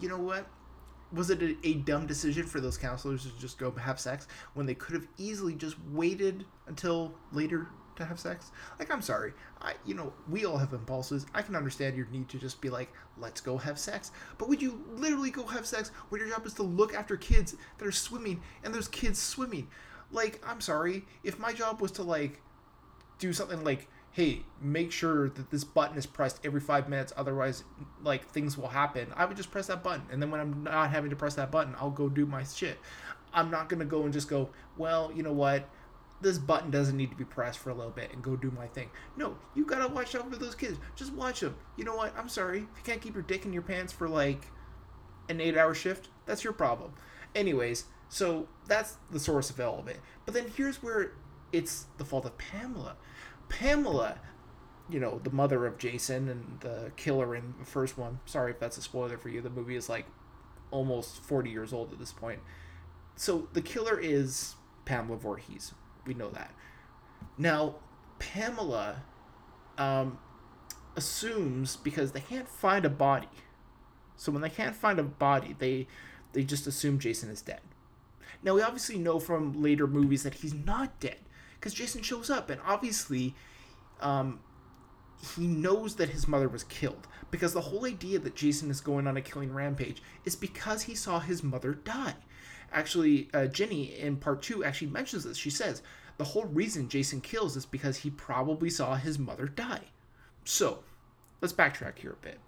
you 0.00 0.08
know 0.08 0.18
what? 0.18 0.46
Was 1.12 1.30
it 1.30 1.42
a, 1.42 1.56
a, 1.62 1.74
dumb 1.74 2.06
decision 2.06 2.44
for 2.44 2.60
those 2.60 2.76
counselors 2.76 3.22
to 3.22 3.38
just 3.38 3.58
go 3.58 3.70
have 3.72 4.00
sex 4.00 4.26
when 4.54 4.66
they 4.66 4.74
could 4.74 4.94
have 4.94 5.06
easily 5.16 5.54
just 5.54 5.76
waited 5.90 6.44
until 6.66 7.14
later 7.32 7.68
to 7.96 8.04
have 8.04 8.18
sex? 8.20 8.50
Like, 8.78 8.92
I'm 8.92 9.02
sorry. 9.02 9.32
I, 9.60 9.74
you 9.84 9.94
know, 9.94 10.12
we 10.28 10.44
all 10.44 10.58
have 10.58 10.72
impulses. 10.72 11.26
I 11.34 11.42
can 11.42 11.56
understand 11.56 11.96
your 11.96 12.06
need 12.06 12.28
to 12.30 12.38
just 12.38 12.60
be 12.60 12.70
like, 12.70 12.92
let's 13.18 13.40
go 13.40 13.56
have 13.56 13.78
sex. 13.78 14.10
But 14.38 14.48
would 14.48 14.60
you 14.60 14.84
literally 14.92 15.30
go 15.30 15.46
have 15.46 15.66
sex 15.66 15.90
when 16.08 16.20
your 16.20 16.30
job 16.30 16.46
is 16.46 16.54
to 16.54 16.62
look 16.62 16.94
after 16.94 17.16
kids 17.16 17.56
that 17.78 17.86
are 17.86 17.92
swimming 17.92 18.42
and 18.62 18.74
there's 18.74 18.88
kids 18.88 19.20
swimming? 19.20 19.68
Like, 20.10 20.42
I'm 20.46 20.60
sorry. 20.60 21.04
If 21.22 21.38
my 21.38 21.52
job 21.52 21.80
was 21.80 21.92
to, 21.92 22.02
like, 22.02 22.40
do 23.18 23.32
something 23.32 23.64
like, 23.64 23.88
hey, 24.14 24.44
make 24.60 24.92
sure 24.92 25.28
that 25.28 25.50
this 25.50 25.64
button 25.64 25.98
is 25.98 26.06
pressed 26.06 26.40
every 26.44 26.60
five 26.60 26.88
minutes, 26.88 27.12
otherwise, 27.16 27.64
like 28.02 28.24
things 28.28 28.56
will 28.56 28.68
happen. 28.68 29.08
I 29.16 29.24
would 29.24 29.36
just 29.36 29.50
press 29.50 29.66
that 29.66 29.82
button, 29.82 30.04
and 30.10 30.22
then 30.22 30.30
when 30.30 30.40
I'm 30.40 30.62
not 30.62 30.90
having 30.90 31.10
to 31.10 31.16
press 31.16 31.34
that 31.34 31.50
button, 31.50 31.74
I'll 31.80 31.90
go 31.90 32.08
do 32.08 32.24
my 32.24 32.44
shit. 32.44 32.78
I'm 33.32 33.50
not 33.50 33.68
gonna 33.68 33.84
go 33.84 34.04
and 34.04 34.12
just 34.12 34.28
go, 34.28 34.50
well, 34.76 35.10
you 35.12 35.24
know 35.24 35.32
what? 35.32 35.68
This 36.24 36.38
button 36.38 36.70
doesn't 36.70 36.96
need 36.96 37.10
to 37.10 37.16
be 37.16 37.24
pressed 37.24 37.58
for 37.58 37.68
a 37.68 37.74
little 37.74 37.92
bit 37.92 38.10
and 38.10 38.22
go 38.22 38.34
do 38.34 38.50
my 38.50 38.66
thing. 38.66 38.88
No, 39.14 39.36
you 39.54 39.66
gotta 39.66 39.92
watch 39.92 40.14
out 40.14 40.30
for 40.30 40.38
those 40.38 40.54
kids. 40.54 40.78
Just 40.96 41.12
watch 41.12 41.40
them. 41.40 41.54
You 41.76 41.84
know 41.84 41.94
what? 41.94 42.16
I'm 42.16 42.30
sorry. 42.30 42.60
If 42.60 42.78
you 42.78 42.82
can't 42.82 43.02
keep 43.02 43.12
your 43.12 43.22
dick 43.22 43.44
in 43.44 43.52
your 43.52 43.60
pants 43.60 43.92
for 43.92 44.08
like 44.08 44.46
an 45.28 45.38
eight 45.38 45.54
hour 45.54 45.74
shift, 45.74 46.08
that's 46.24 46.42
your 46.42 46.54
problem. 46.54 46.94
Anyways, 47.34 47.84
so 48.08 48.48
that's 48.66 48.96
the 49.10 49.20
source 49.20 49.50
of 49.50 49.60
all 49.60 49.78
of 49.78 49.86
it. 49.86 50.00
But 50.24 50.32
then 50.32 50.50
here's 50.56 50.82
where 50.82 51.12
it's 51.52 51.88
the 51.98 52.06
fault 52.06 52.24
of 52.24 52.38
Pamela. 52.38 52.96
Pamela, 53.50 54.18
you 54.88 54.98
know, 54.98 55.20
the 55.22 55.30
mother 55.30 55.66
of 55.66 55.76
Jason 55.76 56.30
and 56.30 56.58
the 56.60 56.90
killer 56.96 57.36
in 57.36 57.52
the 57.58 57.66
first 57.66 57.98
one. 57.98 58.20
Sorry 58.24 58.50
if 58.50 58.58
that's 58.58 58.78
a 58.78 58.82
spoiler 58.82 59.18
for 59.18 59.28
you. 59.28 59.42
The 59.42 59.50
movie 59.50 59.76
is 59.76 59.90
like 59.90 60.06
almost 60.70 61.20
40 61.20 61.50
years 61.50 61.74
old 61.74 61.92
at 61.92 61.98
this 61.98 62.12
point. 62.12 62.40
So 63.14 63.46
the 63.52 63.60
killer 63.60 64.00
is 64.00 64.54
Pamela 64.86 65.18
Voorhees. 65.18 65.74
We 66.06 66.14
know 66.14 66.30
that. 66.30 66.52
Now, 67.38 67.76
Pamela 68.18 69.02
um, 69.78 70.18
assumes 70.96 71.76
because 71.76 72.12
they 72.12 72.20
can't 72.20 72.48
find 72.48 72.84
a 72.84 72.90
body. 72.90 73.28
So 74.16 74.32
when 74.32 74.42
they 74.42 74.50
can't 74.50 74.76
find 74.76 74.98
a 74.98 75.02
body, 75.02 75.56
they 75.58 75.86
they 76.32 76.42
just 76.42 76.66
assume 76.66 76.98
Jason 76.98 77.30
is 77.30 77.42
dead. 77.42 77.60
Now 78.42 78.54
we 78.54 78.62
obviously 78.62 78.98
know 78.98 79.18
from 79.18 79.62
later 79.62 79.86
movies 79.86 80.22
that 80.24 80.34
he's 80.34 80.54
not 80.54 80.98
dead 81.00 81.18
because 81.54 81.74
Jason 81.74 82.02
shows 82.02 82.28
up 82.28 82.50
and 82.50 82.60
obviously 82.66 83.34
um, 84.00 84.40
he 85.36 85.46
knows 85.46 85.96
that 85.96 86.10
his 86.10 86.28
mother 86.28 86.48
was 86.48 86.64
killed 86.64 87.06
because 87.30 87.54
the 87.54 87.60
whole 87.62 87.86
idea 87.86 88.18
that 88.18 88.34
Jason 88.34 88.70
is 88.70 88.80
going 88.80 89.06
on 89.06 89.16
a 89.16 89.22
killing 89.22 89.52
rampage 89.52 90.02
is 90.24 90.36
because 90.36 90.82
he 90.82 90.94
saw 90.94 91.20
his 91.20 91.42
mother 91.42 91.72
die. 91.72 92.16
Actually, 92.74 93.28
uh, 93.32 93.46
Ginny 93.46 93.98
in 93.98 94.16
part 94.16 94.42
two 94.42 94.64
actually 94.64 94.88
mentions 94.88 95.24
this. 95.24 95.38
She 95.38 95.48
says 95.48 95.80
the 96.18 96.24
whole 96.24 96.44
reason 96.44 96.88
Jason 96.88 97.20
kills 97.20 97.56
is 97.56 97.64
because 97.64 97.98
he 97.98 98.10
probably 98.10 98.68
saw 98.68 98.96
his 98.96 99.18
mother 99.18 99.46
die. 99.46 99.84
So 100.44 100.84
let's 101.40 101.54
backtrack 101.54 101.98
here 101.98 102.12
a 102.20 102.24
bit 102.24 102.38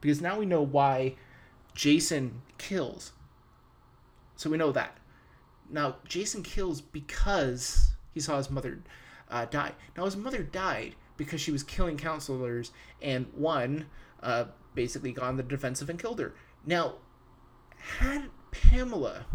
because 0.00 0.20
now 0.20 0.38
we 0.38 0.46
know 0.46 0.62
why 0.62 1.14
Jason 1.74 2.42
kills. 2.58 3.12
So 4.36 4.50
we 4.50 4.58
know 4.58 4.72
that. 4.72 4.98
Now, 5.70 5.96
Jason 6.06 6.42
kills 6.42 6.80
because 6.80 7.92
he 8.12 8.20
saw 8.20 8.36
his 8.36 8.50
mother 8.50 8.82
uh, 9.30 9.46
die. 9.46 9.72
Now, 9.96 10.04
his 10.04 10.16
mother 10.16 10.42
died 10.42 10.94
because 11.16 11.40
she 11.40 11.50
was 11.50 11.62
killing 11.62 11.96
counselors, 11.96 12.72
and 13.02 13.26
one 13.32 13.86
uh, 14.22 14.44
basically 14.74 15.12
got 15.12 15.24
on 15.24 15.36
the 15.36 15.42
defensive 15.42 15.88
and 15.88 15.98
killed 15.98 16.20
her. 16.20 16.34
Now, 16.64 16.96
had 17.98 18.30
Pamela 18.50 19.26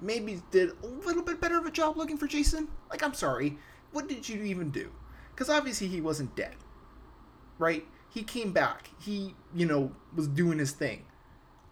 maybe 0.00 0.42
did 0.50 0.70
a 0.82 0.86
little 0.86 1.22
bit 1.22 1.40
better 1.40 1.58
of 1.58 1.66
a 1.66 1.70
job 1.70 1.96
looking 1.96 2.16
for 2.16 2.26
Jason, 2.26 2.68
like, 2.90 3.02
I'm 3.02 3.14
sorry, 3.14 3.58
what 3.92 4.08
did 4.08 4.28
you 4.28 4.42
even 4.42 4.70
do? 4.70 4.90
Because 5.34 5.48
obviously 5.48 5.86
he 5.88 6.00
wasn't 6.00 6.34
dead, 6.36 6.54
right? 7.58 7.84
He 8.08 8.22
came 8.22 8.52
back. 8.52 8.90
He, 8.98 9.34
you 9.54 9.66
know, 9.66 9.92
was 10.14 10.28
doing 10.28 10.58
his 10.58 10.72
thing. 10.72 11.04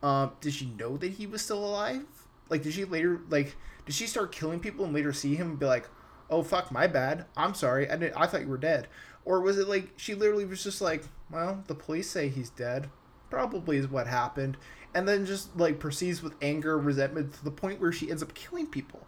Um, 0.03 0.33
did 0.41 0.53
she 0.53 0.67
know 0.67 0.97
that 0.99 1.13
he 1.13 1.27
was 1.27 1.43
still 1.43 1.65
alive? 1.65 2.05
Like, 2.51 2.63
did 2.63 2.75
she 2.75 2.85
later, 2.85 3.23
like, 3.31 3.57
did 3.87 3.95
she 3.95 4.07
start 4.07 4.33
killing 4.33 4.61
people 4.61 4.85
and 4.85 4.95
later 4.95 5.13
see 5.13 5.35
him 5.35 5.51
and 5.51 5.59
be 5.59 5.67
like, 5.67 5.89
oh, 6.31 6.43
fuck, 6.43 6.71
my 6.71 6.87
bad. 6.87 7.27
I'm 7.37 7.55
sorry. 7.55 7.89
I, 7.89 7.97
didn't, 7.97 8.17
I 8.17 8.27
thought 8.27 8.43
you 8.43 8.49
were 8.49 8.59
dead. 8.59 8.89
Or 9.25 9.41
was 9.41 9.59
it 9.59 9.69
like 9.69 9.93
she 9.97 10.15
literally 10.15 10.45
was 10.45 10.63
just 10.63 10.81
like, 10.81 11.05
well, 11.31 11.65
the 11.67 11.75
police 11.75 12.11
say 12.11 12.29
he's 12.29 12.51
dead. 12.51 12.91
Probably 13.31 13.79
is 13.79 13.89
what 13.89 14.07
happened. 14.07 14.57
And 14.95 15.09
then 15.09 15.27
just, 15.27 15.57
like, 15.57 15.81
proceeds 15.81 16.23
with 16.23 16.35
anger, 16.41 16.79
resentment 16.79 17.35
to 17.35 17.45
the 17.45 17.51
point 17.51 17.81
where 17.81 17.93
she 17.93 18.11
ends 18.11 18.23
up 18.23 18.35
killing 18.35 18.67
people. 18.67 19.07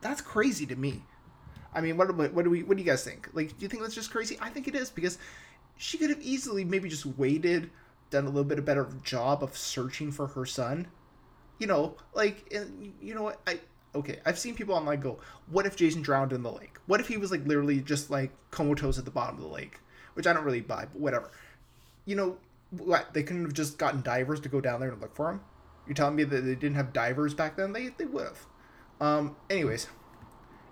That's 0.00 0.20
crazy 0.20 0.66
to 0.66 0.76
me. 0.76 1.02
I 1.72 1.80
mean, 1.80 1.96
what, 1.96 2.12
what 2.14 2.42
do 2.44 2.50
we, 2.50 2.64
what 2.64 2.76
do 2.76 2.82
you 2.82 2.88
guys 2.88 3.04
think? 3.04 3.28
Like, 3.32 3.48
do 3.50 3.54
you 3.60 3.68
think 3.68 3.82
that's 3.82 3.94
just 3.94 4.10
crazy? 4.10 4.36
I 4.40 4.50
think 4.50 4.66
it 4.66 4.74
is 4.74 4.90
because 4.90 5.18
she 5.76 5.98
could 5.98 6.10
have 6.10 6.20
easily 6.20 6.64
maybe 6.64 6.88
just 6.88 7.06
waited, 7.06 7.70
done 8.10 8.24
a 8.24 8.28
little 8.28 8.44
bit 8.44 8.58
of 8.58 8.64
better 8.64 8.88
job 9.04 9.42
of 9.42 9.56
searching 9.56 10.10
for 10.10 10.26
her 10.28 10.44
son 10.44 10.88
you 11.62 11.68
know, 11.68 11.94
like, 12.12 12.52
and, 12.52 12.92
you 13.00 13.14
know 13.14 13.22
what? 13.22 13.40
I 13.46 13.60
okay. 13.94 14.18
I've 14.26 14.36
seen 14.36 14.56
people 14.56 14.74
online 14.74 14.98
go, 14.98 15.20
"What 15.46 15.64
if 15.64 15.76
Jason 15.76 16.02
drowned 16.02 16.32
in 16.32 16.42
the 16.42 16.50
lake? 16.50 16.78
What 16.86 16.98
if 16.98 17.06
he 17.06 17.16
was 17.16 17.30
like 17.30 17.46
literally 17.46 17.80
just 17.80 18.10
like 18.10 18.32
comatose 18.50 18.98
at 18.98 19.04
the 19.04 19.12
bottom 19.12 19.36
of 19.36 19.42
the 19.42 19.48
lake?" 19.48 19.78
Which 20.14 20.26
I 20.26 20.32
don't 20.32 20.44
really 20.44 20.60
buy, 20.60 20.86
but 20.92 21.00
whatever. 21.00 21.30
You 22.04 22.16
know, 22.16 22.36
what 22.72 23.14
they 23.14 23.22
couldn't 23.22 23.44
have 23.44 23.52
just 23.52 23.78
gotten 23.78 24.02
divers 24.02 24.40
to 24.40 24.48
go 24.48 24.60
down 24.60 24.80
there 24.80 24.90
and 24.90 25.00
look 25.00 25.14
for 25.14 25.30
him. 25.30 25.40
You're 25.86 25.94
telling 25.94 26.16
me 26.16 26.24
that 26.24 26.40
they 26.40 26.54
didn't 26.54 26.76
have 26.76 26.92
divers 26.92 27.34
back 27.34 27.56
then? 27.56 27.72
They 27.72 27.88
they 27.88 28.04
would 28.04 28.26
have. 28.26 28.46
Um. 29.00 29.36
Anyways, 29.50 29.88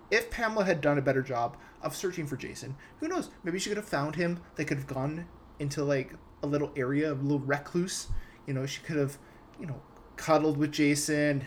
if 0.09 0.31
Pamela 0.31 0.65
had 0.65 0.81
done 0.81 0.97
a 0.97 1.01
better 1.01 1.21
job 1.21 1.57
of 1.81 1.95
searching 1.95 2.27
for 2.27 2.37
Jason, 2.37 2.75
who 2.99 3.07
knows? 3.07 3.29
Maybe 3.43 3.59
she 3.59 3.69
could 3.69 3.77
have 3.77 3.87
found 3.87 4.15
him. 4.15 4.39
They 4.55 4.65
could 4.65 4.77
have 4.77 4.87
gone 4.87 5.27
into 5.59 5.83
like 5.83 6.13
a 6.43 6.47
little 6.47 6.71
area, 6.75 7.11
a 7.11 7.13
little 7.13 7.39
recluse. 7.39 8.07
You 8.47 8.53
know, 8.53 8.65
she 8.65 8.81
could 8.81 8.97
have, 8.97 9.17
you 9.59 9.65
know, 9.67 9.81
cuddled 10.15 10.57
with 10.57 10.71
Jason, 10.71 11.45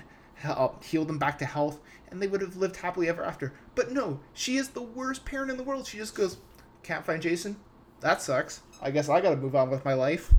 healed 0.82 1.10
him 1.10 1.18
back 1.18 1.38
to 1.38 1.44
health, 1.44 1.80
and 2.08 2.20
they 2.22 2.26
would 2.26 2.40
have 2.40 2.56
lived 2.56 2.76
happily 2.76 3.08
ever 3.08 3.24
after. 3.24 3.54
But 3.74 3.90
no, 3.90 4.20
she 4.32 4.56
is 4.56 4.68
the 4.68 4.82
worst 4.82 5.24
parent 5.24 5.50
in 5.50 5.56
the 5.56 5.62
world. 5.64 5.86
She 5.86 5.98
just 5.98 6.14
goes, 6.14 6.38
can't 6.82 7.04
find 7.04 7.20
Jason? 7.20 7.56
That 8.00 8.22
sucks. 8.22 8.60
I 8.82 8.90
guess 8.90 9.08
I 9.08 9.20
gotta 9.20 9.36
move 9.36 9.56
on 9.56 9.70
with 9.70 9.84
my 9.84 9.94
life. 9.94 10.32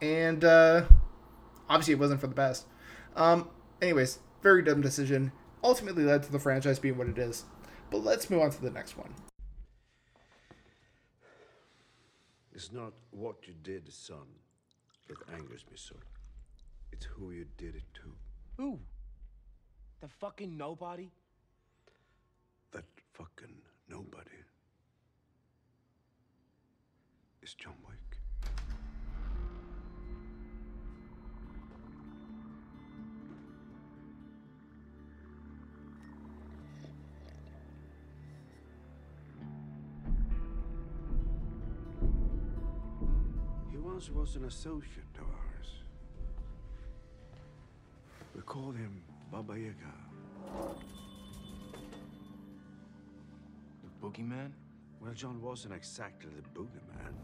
And 0.00 0.44
uh, 0.44 0.84
obviously, 1.68 1.94
it 1.94 2.00
wasn't 2.00 2.20
for 2.20 2.26
the 2.26 2.34
best. 2.34 2.66
Um, 3.14 3.48
anyways, 3.80 4.18
very 4.42 4.62
dumb 4.62 4.80
decision. 4.80 5.32
Ultimately 5.64 6.04
led 6.04 6.22
to 6.24 6.32
the 6.32 6.38
franchise 6.38 6.78
being 6.78 6.98
what 6.98 7.08
it 7.08 7.18
is. 7.18 7.44
But 7.90 7.98
let's 7.98 8.28
move 8.30 8.42
on 8.42 8.50
to 8.50 8.60
the 8.62 8.70
next 8.70 8.96
one. 8.96 9.14
It's 12.52 12.72
not 12.72 12.92
what 13.10 13.46
you 13.46 13.54
did, 13.62 13.92
son, 13.92 14.26
that 15.08 15.16
angers 15.34 15.64
me 15.70 15.76
so. 15.76 15.96
It's 16.90 17.04
who 17.04 17.30
you 17.30 17.46
did 17.58 17.76
it 17.76 17.84
to. 17.94 18.14
Who? 18.56 18.78
The 20.00 20.08
fucking 20.08 20.56
nobody? 20.56 21.10
That 22.72 22.84
fucking 23.12 23.56
nobody 23.88 24.30
is 27.42 27.54
John 27.54 27.74
Wick. 27.86 28.05
Once 43.96 44.10
was 44.10 44.36
an 44.36 44.44
associate 44.44 45.16
of 45.18 45.24
ours. 45.24 45.70
We 48.34 48.42
called 48.42 48.76
him 48.76 49.02
Baba 49.32 49.58
Yaga. 49.58 49.94
The 53.82 54.06
boogeyman? 54.06 54.50
Well, 55.00 55.14
John 55.14 55.40
wasn't 55.40 55.72
exactly 55.72 56.30
the 56.36 56.42
boogeyman. 56.60 57.14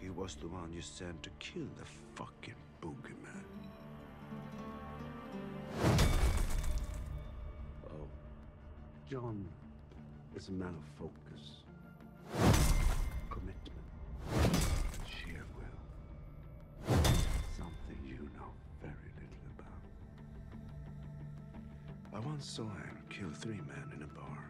He 0.00 0.08
was 0.08 0.34
the 0.36 0.48
one 0.48 0.72
you 0.72 0.80
sent 0.80 1.22
to 1.24 1.30
kill 1.38 1.68
the 1.76 1.84
fucking 2.14 2.54
boogeyman. 2.80 3.44
Oh. 7.84 8.08
John 9.10 9.46
is 10.34 10.48
a 10.48 10.52
man 10.52 10.74
of 10.74 10.84
focus, 10.98 11.61
Him 22.42 22.98
kill 23.08 23.30
three 23.30 23.60
men 23.68 23.92
in 23.96 24.02
a 24.02 24.06
bar 24.08 24.44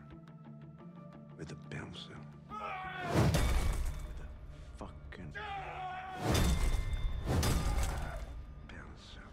with 1.38 1.52
a 1.52 1.56
pencil. 1.68 2.16
With 2.48 4.22
a 4.22 4.28
fucking 4.78 5.32
pencil. 8.66 9.28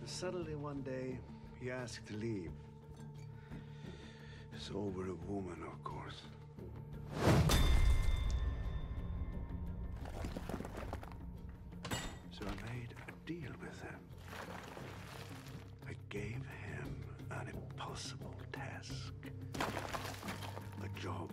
And 0.00 0.08
suddenly 0.08 0.54
one 0.54 0.80
day, 0.80 1.18
he 1.60 1.70
asked 1.70 2.06
to 2.06 2.16
leave. 2.16 2.50
It's 4.54 4.70
over 4.74 5.02
a 5.10 5.14
woman, 5.30 5.62
of 5.70 5.84
course. 5.84 6.22
impossible 17.94 18.34
task. 18.52 19.14
A 20.82 21.00
job 21.00 21.30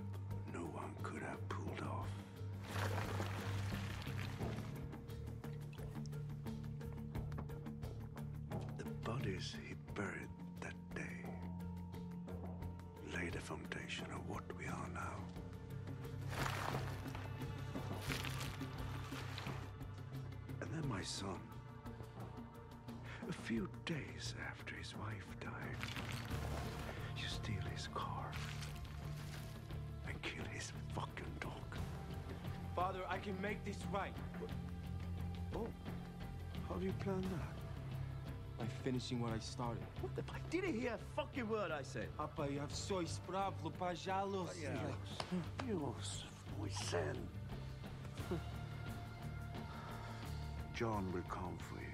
no 0.54 0.60
one 0.60 0.94
could 1.02 1.24
have 1.24 1.50
pulled 1.50 1.82
off. 1.82 2.08
The 8.78 8.84
bodies 9.04 9.56
he 9.60 9.74
buried 9.96 10.30
that 10.60 10.76
day 10.94 11.26
laid 13.12 13.36
a 13.36 13.40
foundation 13.40 14.06
of 14.14 14.30
what 14.30 14.44
we 14.60 14.66
are 14.66 14.90
now. 14.94 15.18
And 20.62 20.70
then 20.72 20.88
my 20.88 21.02
son, 21.02 21.40
a 23.28 23.34
few 23.34 23.68
days 23.88 24.36
after 24.48 24.76
his 24.76 24.94
wife 24.96 25.26
died, 25.40 26.21
you 27.21 27.29
steal 27.29 27.63
his 27.75 27.89
car 27.95 28.27
and 30.07 30.21
kill 30.23 30.45
his 30.53 30.73
fucking 30.95 31.33
dog. 31.41 31.53
Father, 32.75 33.01
I 33.09 33.19
can 33.19 33.41
make 33.41 33.65
this 33.65 33.79
right. 33.93 34.13
Oh, 35.55 35.69
how 36.69 36.75
do 36.77 36.87
you 36.87 36.93
plan 37.01 37.23
that? 37.23 37.55
By 38.59 38.65
finishing 38.83 39.21
what 39.21 39.33
I 39.33 39.39
started. 39.39 39.83
What 40.01 40.15
the? 40.17 40.23
I 40.33 40.39
didn't 40.51 40.81
hear 40.81 40.95
a 40.95 40.99
fucking 41.15 41.49
word 41.49 41.71
I 41.71 41.83
said. 41.83 42.09
Papa, 42.17 42.49
я 42.51 42.67
все 42.69 43.03
исправлю, 43.05 43.71
пожалуйста. 43.79 44.73
Dios, 45.67 46.25
muy 46.59 46.71
sen. 46.71 47.17
John 50.75 51.11
will 51.13 51.25
come 51.29 51.57
for 51.59 51.81
you. 51.81 51.90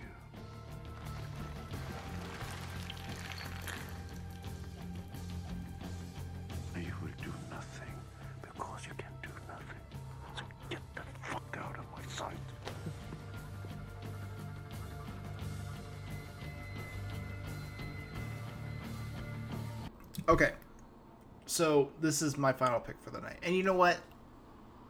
So 21.57 21.89
this 21.99 22.21
is 22.21 22.37
my 22.37 22.53
final 22.53 22.79
pick 22.79 23.01
for 23.01 23.09
the 23.09 23.19
night. 23.19 23.37
And 23.41 23.55
you 23.55 23.63
know 23.63 23.73
what? 23.73 23.97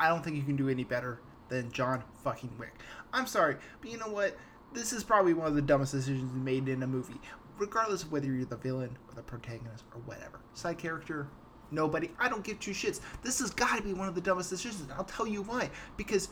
I 0.02 0.10
don't 0.10 0.22
think 0.22 0.36
you 0.36 0.44
can 0.44 0.58
do 0.58 0.68
any 0.68 0.84
better 0.84 1.22
than 1.48 1.72
John 1.72 2.04
fucking 2.26 2.52
Wick. 2.60 2.74
I'm 3.14 3.26
sorry, 3.26 3.56
but 3.80 3.90
you 3.90 3.98
know 3.98 4.10
what? 4.10 4.36
This 4.74 4.92
is 4.92 5.02
probably 5.02 5.34
one 5.34 5.48
of 5.48 5.56
the 5.56 5.62
dumbest 5.62 5.94
decisions 5.94 6.30
made 6.34 6.68
in 6.68 6.84
a 6.84 6.88
movie. 6.88 7.22
Regardless 7.58 8.04
of 8.04 8.12
whether 8.12 8.28
you're 8.28 8.44
the 8.44 8.58
villain 8.58 8.98
or 9.08 9.16
the 9.16 9.22
protagonist 9.22 9.86
or 9.96 10.02
whatever. 10.02 10.42
Side 10.56 10.78
character, 10.78 11.30
nobody. 11.72 12.12
I 12.20 12.28
don't 12.28 12.44
give 12.44 12.60
two 12.60 12.72
shits. 12.72 13.00
This 13.24 13.40
has 13.40 13.52
got 13.52 13.78
to 13.78 13.82
be 13.82 13.94
one 13.94 14.10
of 14.10 14.16
the 14.16 14.20
dumbest 14.20 14.50
decisions. 14.50 14.92
I'll 14.98 15.06
tell 15.06 15.26
you 15.26 15.44
why. 15.44 15.70
Because 15.96 16.28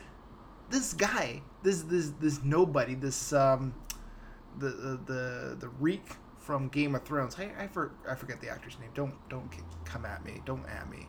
this 0.69 0.93
guy, 0.93 1.41
this 1.63 1.83
this 1.83 2.11
this 2.19 2.43
nobody, 2.43 2.95
this 2.95 3.31
um, 3.31 3.73
the 4.59 4.67
the 4.67 4.99
the, 5.05 5.57
the 5.61 5.69
reek 5.79 6.17
from 6.45 6.67
Game 6.67 6.93
of 6.93 7.03
Thrones. 7.03 7.35
I 7.39 7.63
I, 7.63 7.67
for, 7.67 7.91
I 8.07 8.15
forget 8.15 8.39
the 8.39 8.49
actor's 8.49 8.77
name. 8.79 8.91
Don't 8.93 9.13
don't 9.29 9.49
come 9.83 10.05
at 10.05 10.23
me. 10.23 10.41
Don't 10.45 10.65
at 10.67 10.89
me. 10.89 11.07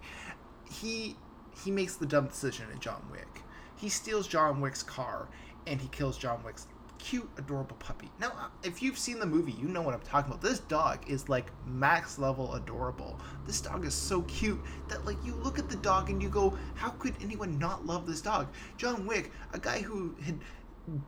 He 0.71 1.17
he 1.63 1.71
makes 1.71 1.97
the 1.97 2.07
dumb 2.07 2.27
decision 2.27 2.67
in 2.73 2.81
John 2.81 3.03
Wick. 3.11 3.43
He 3.77 3.89
steals 3.89 4.27
John 4.27 4.61
Wick's 4.61 4.83
car 4.83 5.29
and 5.67 5.81
he 5.81 5.89
kills 5.89 6.17
John 6.17 6.43
Wick's 6.43 6.67
cute, 6.99 7.29
adorable 7.37 7.77
puppy. 7.77 8.11
Now, 8.19 8.29
uh, 8.29 8.49
if 8.63 8.83
you've 8.83 8.99
seen 8.99 9.19
the 9.19 9.27
movie, 9.27 9.53
you 9.53 9.69
know 9.69 9.83
what 9.83 9.95
I'm 9.95 10.01
talking 10.01 10.33
about. 10.33 10.43
This 10.43 10.61
dog 10.61 11.09
is 11.09 11.29
like 11.29 11.51
max 11.67 12.19
level 12.19 12.55
adorable. 12.55 13.21
This 13.47 13.61
dog 13.61 13.85
is 13.85 13.95
so 13.95 14.23
cute 14.23 14.61
that 14.89 15.05
like 15.05 15.17
you 15.23 15.35
look 15.35 15.59
at 15.59 15.69
the 15.69 15.77
dog 15.77 16.09
and 16.09 16.23
you 16.23 16.29
go, 16.31 16.57
how 16.75 16.91
could 16.91 17.15
anyone 17.23 17.59
not 17.59 17.87
love 17.87 18.07
this 18.07 18.23
dog? 18.23 18.49
John 18.79 19.07
Wick, 19.07 19.31
a 19.53 19.59
guy 19.59 19.81
who 19.83 20.15
had 20.25 20.39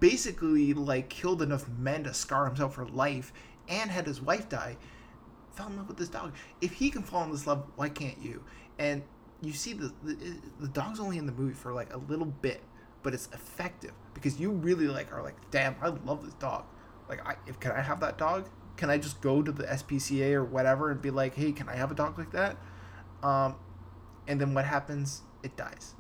basically 0.01 0.75
like 0.75 1.09
killed 1.09 1.43
enough 1.43 1.69
men 1.69 2.05
to 2.05 2.15
scar 2.15 2.47
himself 2.47 2.75
for 2.75 2.87
life 2.87 3.33
and 3.69 3.91
had 3.91 4.07
his 4.07 4.21
wife 4.21 4.49
die, 4.49 4.77
fell 5.53 5.69
in 5.69 5.77
love 5.77 5.89
with 5.89 5.97
this 5.97 6.09
dog. 6.09 6.35
If 6.61 6.73
he 6.73 6.91
can 6.91 7.03
fall 7.03 7.25
in 7.25 7.31
this 7.31 7.47
love, 7.47 7.67
why 7.77 7.89
can't 7.89 8.19
you? 8.21 8.43
And 8.79 9.03
you 9.41 9.53
see 9.53 9.73
the, 9.73 9.93
the 10.03 10.17
the 10.61 10.69
dog's 10.69 11.01
only 11.01 11.19
in 11.19 11.27
the 11.27 11.33
movie 11.33 11.55
for 11.55 11.73
like 11.73 11.93
a 11.95 11.99
little 11.99 12.27
bit, 12.27 12.63
but 13.03 13.15
it's 13.15 13.29
effective 13.33 13.93
because 14.15 14.41
you 14.41 14.51
really 14.51 14.89
like 14.89 15.13
are 15.13 15.23
like, 15.23 15.37
damn, 15.51 15.77
I 15.81 15.89
love 15.89 16.25
this 16.25 16.35
dog. 16.35 16.65
Like, 17.09 17.27
I 17.27 17.37
if 17.47 17.61
can 17.61 17.73
I 17.73 17.81
have 17.81 18.01
that 18.01 18.19
dog? 18.19 18.49
Can 18.77 18.91
I 18.91 18.99
just 18.99 19.21
go 19.21 19.43
to 19.43 19.51
the 19.51 19.65
SPCA 19.65 20.35
or 20.35 20.45
whatever 20.45 20.91
and 20.91 21.03
be 21.03 21.11
like, 21.11 21.35
hey, 21.35 21.53
can 21.53 21.69
I 21.69 21.75
have 21.75 21.91
a 21.91 21.95
dog 21.95 22.19
like 22.19 22.31
that? 22.33 22.57
Um, 23.23 23.57
and 24.29 24.41
then 24.41 24.55
what 24.55 24.65
happens? 24.65 25.23
It 25.43 25.57
dies. 25.57 25.95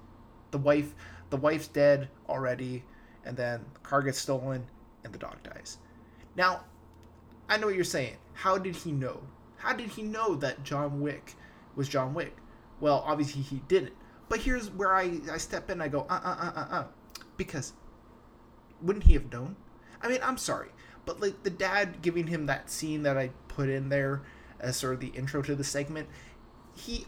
The 0.52 0.58
wife, 0.58 0.94
the 1.30 1.36
wife's 1.36 1.66
dead 1.66 2.08
already, 2.28 2.84
and 3.28 3.36
then 3.36 3.64
the 3.74 3.80
car 3.80 4.02
gets 4.02 4.18
stolen 4.18 4.66
and 5.04 5.12
the 5.12 5.18
dog 5.18 5.36
dies. 5.42 5.78
Now, 6.34 6.64
I 7.48 7.58
know 7.58 7.66
what 7.66 7.74
you're 7.74 7.84
saying. 7.84 8.16
How 8.32 8.56
did 8.56 8.74
he 8.74 8.90
know? 8.90 9.20
How 9.58 9.74
did 9.74 9.90
he 9.90 10.02
know 10.02 10.34
that 10.36 10.64
John 10.64 11.00
Wick 11.00 11.34
was 11.76 11.88
John 11.88 12.14
Wick? 12.14 12.36
Well, 12.80 13.04
obviously 13.06 13.42
he 13.42 13.62
didn't. 13.68 13.92
But 14.28 14.40
here's 14.40 14.70
where 14.70 14.94
I, 14.94 15.20
I 15.30 15.36
step 15.36 15.70
in. 15.70 15.80
I 15.80 15.88
go, 15.88 16.06
uh, 16.08 16.20
uh, 16.24 16.36
uh, 16.40 16.52
uh, 16.56 16.74
uh. 16.74 16.84
Because 17.36 17.74
wouldn't 18.80 19.04
he 19.04 19.12
have 19.14 19.30
known? 19.30 19.56
I 20.00 20.08
mean, 20.08 20.20
I'm 20.22 20.38
sorry. 20.38 20.68
But, 21.04 21.20
like, 21.20 21.42
the 21.42 21.50
dad 21.50 22.02
giving 22.02 22.26
him 22.26 22.46
that 22.46 22.70
scene 22.70 23.02
that 23.02 23.18
I 23.18 23.30
put 23.48 23.68
in 23.68 23.88
there 23.88 24.22
as 24.60 24.76
sort 24.76 24.94
of 24.94 25.00
the 25.00 25.08
intro 25.08 25.42
to 25.42 25.54
the 25.54 25.64
segment, 25.64 26.08
he. 26.74 27.06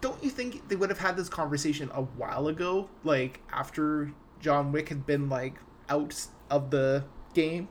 Don't 0.00 0.22
you 0.24 0.30
think 0.30 0.68
they 0.68 0.76
would 0.76 0.88
have 0.88 0.98
had 0.98 1.14
this 1.16 1.28
conversation 1.28 1.90
a 1.92 2.02
while 2.02 2.48
ago? 2.48 2.88
Like, 3.04 3.40
after 3.52 4.12
John 4.44 4.72
Wick 4.72 4.90
had 4.90 5.06
been, 5.06 5.30
like, 5.30 5.54
out 5.88 6.26
of 6.50 6.70
the 6.70 7.04
game? 7.32 7.68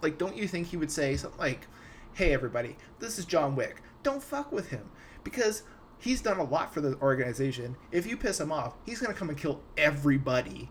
Like, 0.00 0.18
don't 0.18 0.36
you 0.36 0.46
think 0.46 0.68
he 0.68 0.76
would 0.76 0.90
say 0.90 1.16
something 1.16 1.40
like, 1.40 1.66
hey, 2.14 2.32
everybody, 2.32 2.76
this 3.00 3.18
is 3.18 3.24
John 3.24 3.56
Wick. 3.56 3.82
Don't 4.04 4.22
fuck 4.22 4.52
with 4.52 4.68
him. 4.68 4.88
Because 5.24 5.64
he's 5.98 6.20
done 6.20 6.38
a 6.38 6.44
lot 6.44 6.72
for 6.72 6.80
the 6.80 6.96
organization. 7.00 7.76
If 7.90 8.06
you 8.06 8.16
piss 8.16 8.40
him 8.40 8.52
off, 8.52 8.74
he's 8.86 9.00
gonna 9.00 9.14
come 9.14 9.30
and 9.30 9.38
kill 9.38 9.60
everybody. 9.76 10.70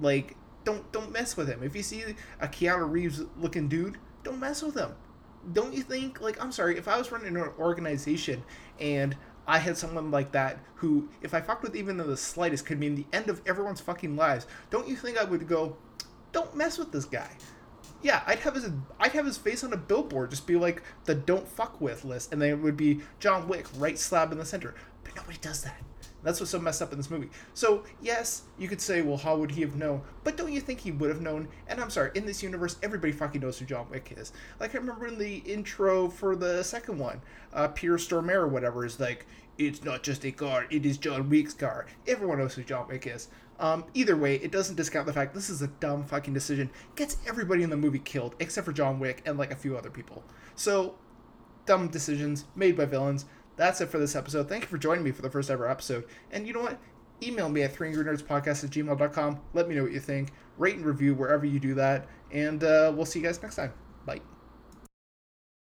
Like, 0.00 0.36
don't 0.64 0.90
don't 0.92 1.12
mess 1.12 1.36
with 1.36 1.48
him. 1.48 1.62
If 1.62 1.76
you 1.76 1.82
see 1.82 2.04
a 2.40 2.48
Keanu 2.48 2.90
Reeves 2.90 3.22
looking 3.38 3.68
dude, 3.68 3.98
don't 4.22 4.40
mess 4.40 4.62
with 4.62 4.76
him. 4.76 4.94
Don't 5.52 5.72
you 5.72 5.82
think? 5.82 6.20
Like, 6.20 6.42
I'm 6.42 6.52
sorry, 6.52 6.76
if 6.76 6.86
I 6.86 6.98
was 6.98 7.10
running 7.10 7.36
an 7.36 7.50
organization 7.58 8.42
and 8.78 9.16
I 9.50 9.58
had 9.58 9.76
someone 9.76 10.12
like 10.12 10.30
that 10.30 10.60
who, 10.76 11.08
if 11.22 11.34
I 11.34 11.40
fucked 11.40 11.64
with 11.64 11.74
even 11.74 11.96
the 11.96 12.16
slightest, 12.16 12.66
could 12.66 12.78
mean 12.78 12.94
the 12.94 13.06
end 13.12 13.28
of 13.28 13.42
everyone's 13.48 13.80
fucking 13.80 14.14
lives. 14.14 14.46
Don't 14.70 14.86
you 14.86 14.94
think 14.94 15.18
I 15.18 15.24
would 15.24 15.48
go, 15.48 15.76
don't 16.30 16.54
mess 16.54 16.78
with 16.78 16.92
this 16.92 17.04
guy? 17.04 17.32
Yeah, 18.00 18.22
I'd 18.28 18.38
have 18.38 18.54
his 18.54 18.70
I'd 19.00 19.10
have 19.10 19.26
his 19.26 19.36
face 19.36 19.64
on 19.64 19.72
a 19.72 19.76
billboard, 19.76 20.30
just 20.30 20.46
be 20.46 20.54
like 20.54 20.84
the 21.04 21.16
"Don't 21.16 21.48
fuck 21.48 21.80
with" 21.80 22.04
list, 22.04 22.32
and 22.32 22.40
then 22.40 22.50
it 22.50 22.60
would 22.60 22.76
be 22.76 23.00
John 23.18 23.48
Wick 23.48 23.66
right 23.76 23.98
slab 23.98 24.30
in 24.30 24.38
the 24.38 24.44
center. 24.44 24.76
But 25.02 25.16
nobody 25.16 25.38
does 25.38 25.62
that. 25.64 25.82
That's 26.22 26.40
what's 26.40 26.50
so 26.50 26.58
messed 26.58 26.82
up 26.82 26.92
in 26.92 26.98
this 26.98 27.10
movie. 27.10 27.30
So 27.54 27.84
yes, 28.00 28.42
you 28.58 28.68
could 28.68 28.80
say, 28.80 29.02
well, 29.02 29.16
how 29.16 29.36
would 29.36 29.50
he 29.50 29.62
have 29.62 29.76
known? 29.76 30.02
But 30.24 30.36
don't 30.36 30.52
you 30.52 30.60
think 30.60 30.80
he 30.80 30.92
would 30.92 31.10
have 31.10 31.20
known? 31.20 31.48
And 31.68 31.80
I'm 31.80 31.90
sorry, 31.90 32.10
in 32.14 32.26
this 32.26 32.42
universe, 32.42 32.76
everybody 32.82 33.12
fucking 33.12 33.40
knows 33.40 33.58
who 33.58 33.66
John 33.66 33.88
Wick 33.90 34.14
is. 34.16 34.32
Like 34.58 34.74
I 34.74 34.78
remember 34.78 35.06
in 35.06 35.18
the 35.18 35.36
intro 35.38 36.08
for 36.08 36.36
the 36.36 36.62
second 36.62 36.98
one, 36.98 37.20
uh, 37.52 37.68
Pierre 37.68 37.96
Stormare 37.96 38.42
or 38.42 38.48
whatever 38.48 38.84
is 38.84 39.00
like, 39.00 39.26
it's 39.58 39.84
not 39.84 40.02
just 40.02 40.24
a 40.24 40.32
car, 40.32 40.66
it 40.70 40.86
is 40.86 40.98
John 40.98 41.28
Wick's 41.28 41.54
car. 41.54 41.86
Everyone 42.06 42.38
knows 42.38 42.54
who 42.54 42.62
John 42.62 42.88
Wick 42.88 43.06
is. 43.06 43.28
Um, 43.58 43.84
either 43.92 44.16
way, 44.16 44.36
it 44.36 44.50
doesn't 44.50 44.76
discount 44.76 45.06
the 45.06 45.12
fact 45.12 45.34
this 45.34 45.50
is 45.50 45.60
a 45.60 45.66
dumb 45.66 46.04
fucking 46.04 46.32
decision. 46.32 46.70
Gets 46.96 47.18
everybody 47.28 47.62
in 47.62 47.68
the 47.68 47.76
movie 47.76 47.98
killed 47.98 48.34
except 48.40 48.64
for 48.64 48.72
John 48.72 48.98
Wick 48.98 49.22
and 49.26 49.38
like 49.38 49.52
a 49.52 49.56
few 49.56 49.76
other 49.76 49.90
people. 49.90 50.24
So, 50.54 50.94
dumb 51.66 51.88
decisions 51.88 52.46
made 52.56 52.74
by 52.74 52.86
villains. 52.86 53.26
That's 53.60 53.82
it 53.82 53.90
for 53.90 53.98
this 53.98 54.16
episode. 54.16 54.48
Thank 54.48 54.62
you 54.62 54.68
for 54.68 54.78
joining 54.78 55.04
me 55.04 55.10
for 55.10 55.20
the 55.20 55.28
first 55.28 55.50
ever 55.50 55.68
episode. 55.68 56.06
And 56.30 56.46
you 56.46 56.54
know 56.54 56.62
what? 56.62 56.78
Email 57.22 57.50
me 57.50 57.62
at 57.62 57.74
3angrynerdspodcast 57.74 58.64
at 58.64 58.70
gmail.com. 58.70 59.40
Let 59.52 59.68
me 59.68 59.74
know 59.74 59.82
what 59.82 59.92
you 59.92 60.00
think. 60.00 60.30
Rate 60.56 60.76
and 60.76 60.86
review 60.86 61.14
wherever 61.14 61.44
you 61.44 61.60
do 61.60 61.74
that. 61.74 62.08
And 62.32 62.64
uh, 62.64 62.90
we'll 62.96 63.04
see 63.04 63.18
you 63.18 63.26
guys 63.26 63.42
next 63.42 63.56
time. 63.56 63.74